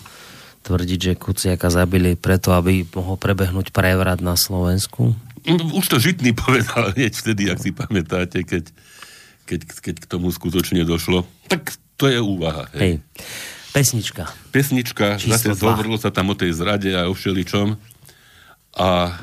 [0.61, 5.16] tvrdiť, že Kuciaka zabili preto, aby mohol prebehnúť prevrat na Slovensku.
[5.49, 8.68] Už to Žitný povedal hneď vtedy, ak si pamätáte, keď,
[9.49, 11.24] keď, keď k tomu skutočne došlo.
[11.49, 12.68] Tak to je úvaha.
[12.76, 12.80] Hej.
[12.80, 12.95] hej.
[13.70, 14.26] Pesnička.
[14.51, 17.78] Pesnička, Číslo zase hovorilo sa tam o tej zrade a o všeličom.
[18.74, 19.14] A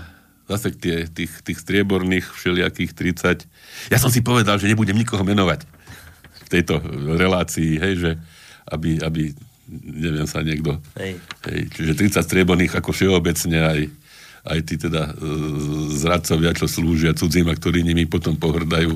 [0.48, 3.92] zase tie, tých, tých strieborných všelijakých 30.
[3.92, 5.68] Ja som si povedal, že nebudem nikoho menovať
[6.48, 6.80] v tejto
[7.20, 8.12] relácii, hej, že
[8.72, 9.36] aby, aby
[9.68, 10.80] neviem sa niekto.
[10.96, 11.20] Hej.
[11.44, 13.80] Hej, čiže 30 strieborných ako všeobecne aj
[14.48, 15.24] aj tí teda e,
[15.92, 18.96] zradcovia, čo slúžia cudzím a ktorí nimi potom pohrdajú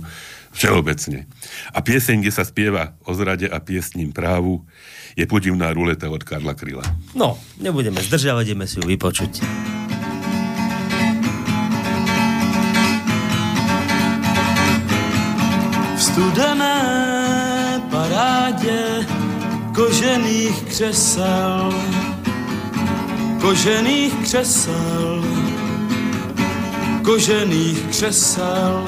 [0.52, 1.28] všeobecne.
[1.72, 4.64] A pieseň, kde sa spieva o zrade a piesním právu,
[5.16, 6.84] je podivná ruleta od Karla Kryla.
[7.16, 9.44] No, nebudeme zdržavať, ideme si ju vypočuť.
[15.96, 16.80] V studené
[17.92, 19.06] parádě
[19.76, 21.72] kožených křesel
[23.42, 25.26] kožených křesel,
[27.02, 28.86] kožených křesel.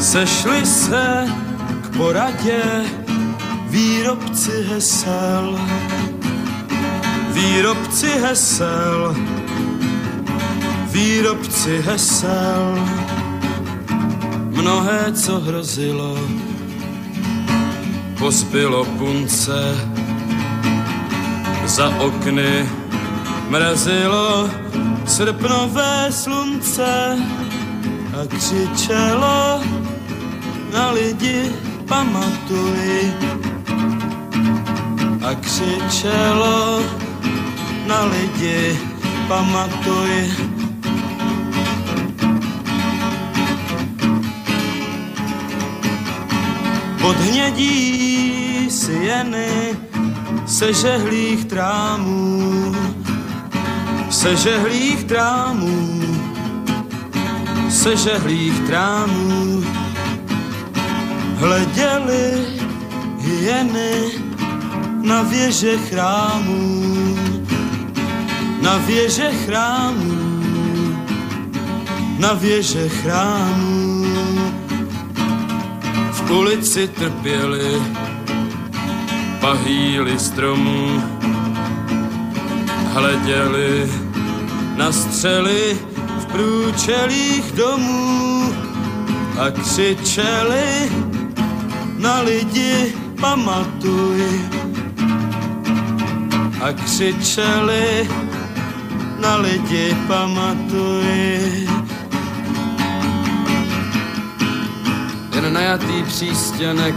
[0.00, 1.26] Sešli se
[1.82, 2.62] k poradě
[3.68, 5.60] výrobci hesel,
[7.32, 9.16] výrobci hesel,
[10.86, 12.78] výrobci hesel.
[14.50, 16.18] Mnohé, co hrozilo,
[18.18, 19.76] pozbylo punce,
[21.66, 22.68] za okny
[23.48, 24.50] mrazilo
[25.06, 27.18] srpnové slunce
[28.12, 29.60] a křičelo
[30.72, 31.52] na lidi
[31.88, 33.12] pamatuj.
[35.24, 36.82] A křičelo
[37.86, 38.78] na lidi
[39.28, 40.32] pamatuj.
[47.00, 48.70] Pod hnědí
[50.44, 52.74] jeny sežehlých trámů,
[54.10, 56.00] sežehlých trámů,
[57.70, 59.64] sežehlých trámů.
[61.36, 62.46] Hleděli
[63.18, 64.10] hyeny
[65.02, 67.18] na věže chrámů,
[68.62, 70.96] na věže chrámů,
[72.18, 74.04] na věže chrámů.
[76.12, 77.82] V ulici trpěli
[79.44, 81.02] pahýli stromů,
[82.92, 83.92] hleděli
[84.76, 85.78] na střely
[86.18, 88.54] v průčelích domů
[89.38, 90.92] a křičeli
[91.98, 94.40] na lidi pamatuj.
[96.62, 98.08] A křičeli
[99.20, 101.68] na lidi pamatuj.
[105.34, 106.94] Jen najatý přístěnek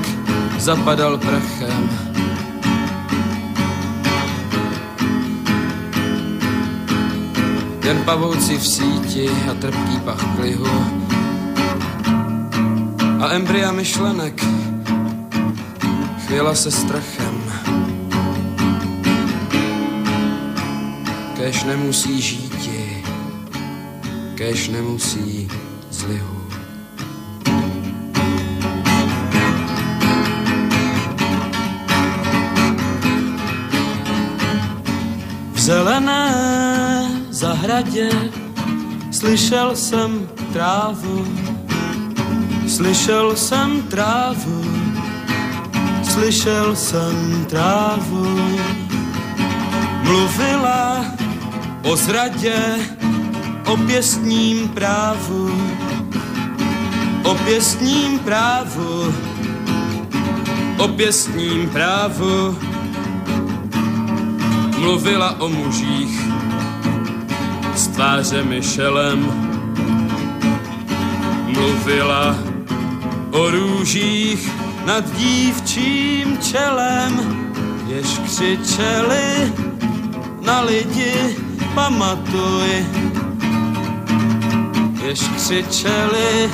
[0.57, 2.06] zapadal prachem
[7.87, 10.67] Jen pavouci v síti a trpký pach klihu
[13.23, 14.43] a embrya myšlenek
[16.25, 17.43] chvěla se strachem.
[21.35, 23.03] Kéž nemusí žíti,
[24.35, 25.47] kéž nemusí
[25.91, 26.43] zlihu.
[35.53, 36.46] V zelené
[37.37, 38.09] zahradě
[39.11, 41.27] slyšel jsem trávu,
[42.67, 44.65] slyšel jsem trávu,
[46.03, 48.57] slyšel jsem trávu.
[50.03, 51.05] Mluvila
[51.83, 52.57] o zradě,
[53.67, 55.51] o pěstním právu,
[57.23, 59.13] o pěstním právu,
[60.77, 62.57] o pěstním právu.
[64.77, 66.36] Mluvila o mužích
[67.77, 69.19] s tvářemi šelem,
[71.45, 72.35] mluvila
[73.31, 74.51] o růžích
[74.85, 77.37] nad dívčím čelem,
[77.87, 79.53] jež křičeli
[80.41, 81.37] na lidi,
[81.75, 82.85] pamatuj,
[85.03, 86.51] jež křičeli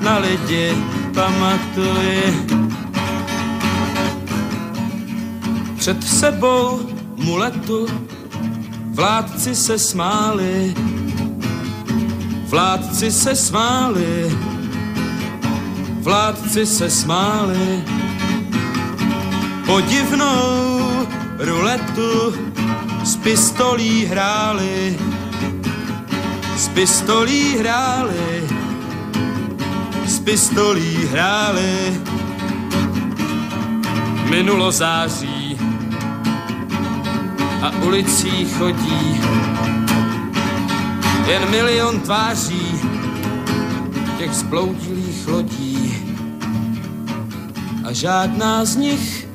[0.00, 0.76] na lidi,
[1.14, 2.34] pamatuj.
[5.76, 6.80] Před sebou
[7.16, 7.86] muletu
[8.94, 10.74] vládci se smáli,
[12.46, 14.38] vládci se smáli,
[16.00, 17.84] vládci se smáli.
[19.66, 21.06] Podivnou
[21.38, 22.34] ruletu
[23.04, 24.98] s pistolí hráli,
[26.56, 28.48] s pistolí hráli,
[30.06, 32.00] s pistolí hráli.
[34.30, 35.33] Minulo září
[37.64, 39.20] a ulicí chodí
[41.26, 42.80] jen milion tváří
[44.18, 45.94] těch zbloudilých lodí
[47.84, 49.28] a žádná z nich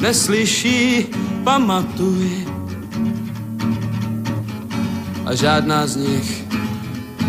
[0.00, 1.06] neslyší,
[1.44, 2.46] pamatuj.
[5.26, 6.44] A žádná z nich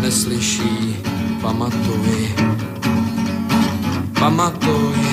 [0.00, 0.96] neslyší,
[1.40, 2.34] pamatuj.
[4.18, 5.11] Pamatuj.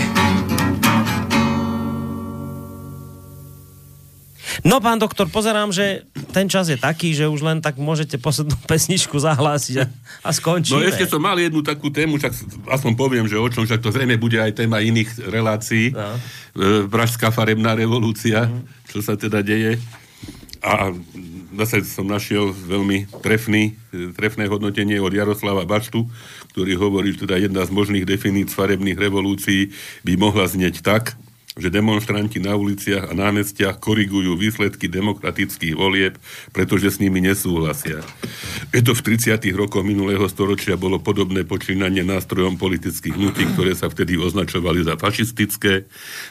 [4.80, 8.55] No, pán doktor, pozerám, že ten čas je taký, že už len tak môžete poslednú
[8.71, 9.86] pesničku zahlásiť a,
[10.23, 10.80] a skončíme.
[10.80, 12.32] No ešte som mal jednu takú tému, však
[12.63, 15.91] aspoň poviem, že o čom, však to zrejme bude aj téma iných relácií.
[15.91, 16.15] No.
[16.55, 18.47] E, Pražská farebná revolúcia,
[18.88, 19.84] čo sa teda deje.
[20.63, 20.95] A
[21.59, 23.75] zase som našiel veľmi trefný,
[24.15, 26.07] trefné hodnotenie od Jaroslava Bačtu,
[26.55, 29.75] ktorý hovorí, že teda jedna z možných definíc farebných revolúcií
[30.07, 31.19] by mohla znieť tak,
[31.60, 36.16] že demonstranti na uliciach a námestiach korigujú výsledky demokratických volieb,
[36.55, 37.99] pretože s nimi nesúhlasia.
[38.72, 39.36] Je to v 30.
[39.53, 45.86] rokoch minulého storočia bolo podobné počínanie nástrojom politických hnutí, ktoré sa vtedy označovali za fašistické.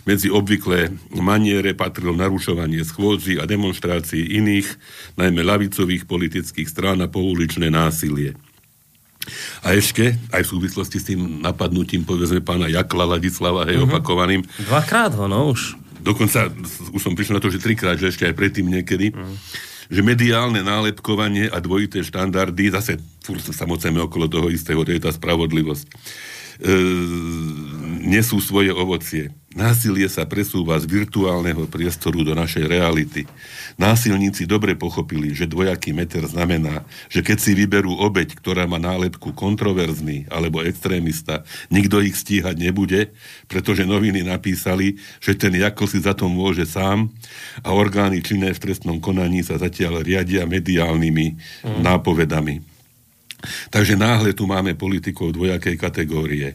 [0.08, 4.68] Medzi obvyklé maniere patrilo narušovanie schôdzi a demonstrácií iných,
[5.20, 8.47] najmä lavicových politických strán a pouličné násilie.
[9.64, 13.90] A ešte, aj v súvislosti s tým napadnutím, povedzme, pána Jakla Ladislava, hej, uh-huh.
[13.90, 15.76] opakovaným, Dvakrát ho, no už.
[16.00, 16.48] dokonca
[16.94, 19.12] už som prišiel na to, že trikrát, že ešte aj predtým niekedy,
[19.88, 25.00] že mediálne nálepkovanie a dvojité štandardy, zase furt sa moceme okolo toho istého, to je
[25.00, 25.92] tá spravodlivosť, e,
[28.04, 29.32] nesú svoje ovocie.
[29.58, 33.26] Násilie sa presúva z virtuálneho priestoru do našej reality.
[33.74, 39.34] Násilníci dobre pochopili, že dvojaký meter znamená, že keď si vyberú obeď, ktorá má nálepku
[39.34, 41.42] kontroverzný alebo extrémista,
[41.74, 43.10] nikto ich stíhať nebude,
[43.50, 47.10] pretože noviny napísali, že ten Jako si za to môže sám
[47.66, 51.82] a orgány činné v trestnom konaní sa zatiaľ riadia mediálnymi mm.
[51.82, 52.62] nápovedami.
[53.74, 56.54] Takže náhle tu máme politikov dvojakej kategórie.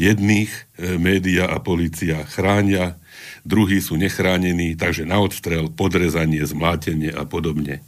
[0.00, 0.60] Jedných e,
[0.96, 2.96] média a policia chránia,
[3.42, 7.84] druhí sú nechránení, takže na odstrel, podrezanie, zmlátenie a podobne.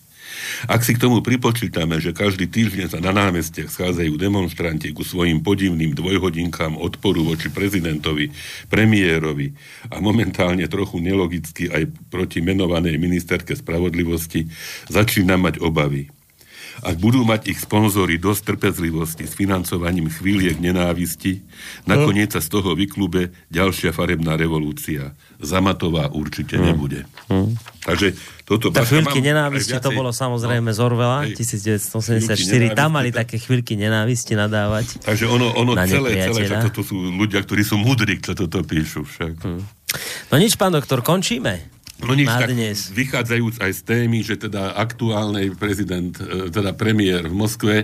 [0.66, 5.40] Ak si k tomu pripočítame, že každý týždeň sa na námestiach schádzajú demonstranti ku svojim
[5.40, 8.30] podivným dvojhodinkám odporu voči prezidentovi,
[8.68, 9.54] premiérovi
[9.90, 14.50] a momentálne trochu nelogicky aj proti menovanej ministerke spravodlivosti,
[14.90, 16.10] začína mať obavy.
[16.82, 21.46] Ak budú mať ich sponzory dosť trpezlivosti s financovaním chvíliek nenávisti,
[21.86, 25.14] nakoniec sa z toho vyklube ďalšia farebná revolúcia.
[25.38, 27.06] Zamatová určite nebude.
[27.84, 28.16] Takže
[28.48, 28.72] toto...
[28.72, 31.36] Tá chvíľky nenávisti, aj to viacej- bolo samozrejme no, z Orwella, hej.
[31.36, 32.74] 1984.
[32.74, 35.04] Tam mali také chvíľky nenávisti nadávať.
[35.04, 38.64] Takže ono, ono na celé, celé, však toto sú ľudia, ktorí sú múdri, čo toto
[38.64, 39.32] píšu však.
[40.32, 41.74] No nič, pán doktor, končíme.
[42.02, 42.50] No nič, tak
[42.90, 47.76] vychádzajúc aj z témy, že teda aktuálny prezident, e, teda premiér v Moskve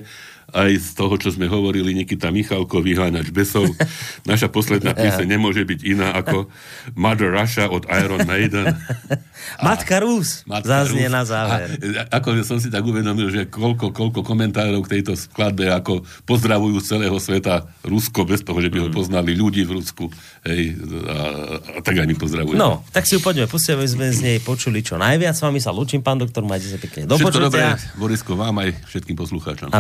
[0.53, 3.67] aj z toho, čo sme hovorili, Nikita Michalko, Vyháňač besov.
[4.31, 6.47] Naša posledná pieseň nemôže byť iná ako
[6.95, 8.77] Mother Russia od Iron Maiden.
[9.67, 11.81] Matka Rus zaznie na záver.
[11.97, 16.77] A, ako som si tak uvedomil, že koľko, koľko komentárov k tejto skladbe, ako pozdravujú
[16.79, 18.97] z celého sveta Rusko, bez toho, že by ho Mm.
[18.99, 20.11] poznali ľudí v Rusku.
[20.43, 20.75] Hej,
[21.07, 21.17] a,
[21.63, 22.59] a tak aj my pozdravujem.
[22.59, 25.39] No, tak si ju poďme pustiť, aby sme z nej počuli čo najviac.
[25.39, 27.07] S vami sa lúčim, pán doktor, majte sa pekne.
[27.07, 27.79] Do Všetko dobré.
[27.95, 29.71] Borisko, vám aj všetkým poslucháčom.
[29.71, 29.79] A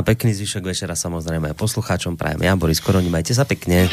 [0.60, 2.44] pekný zvyšok večera samozrejme aj poslucháčom prajem.
[2.44, 3.88] Ja, Boris Koroni, majte sa pekne.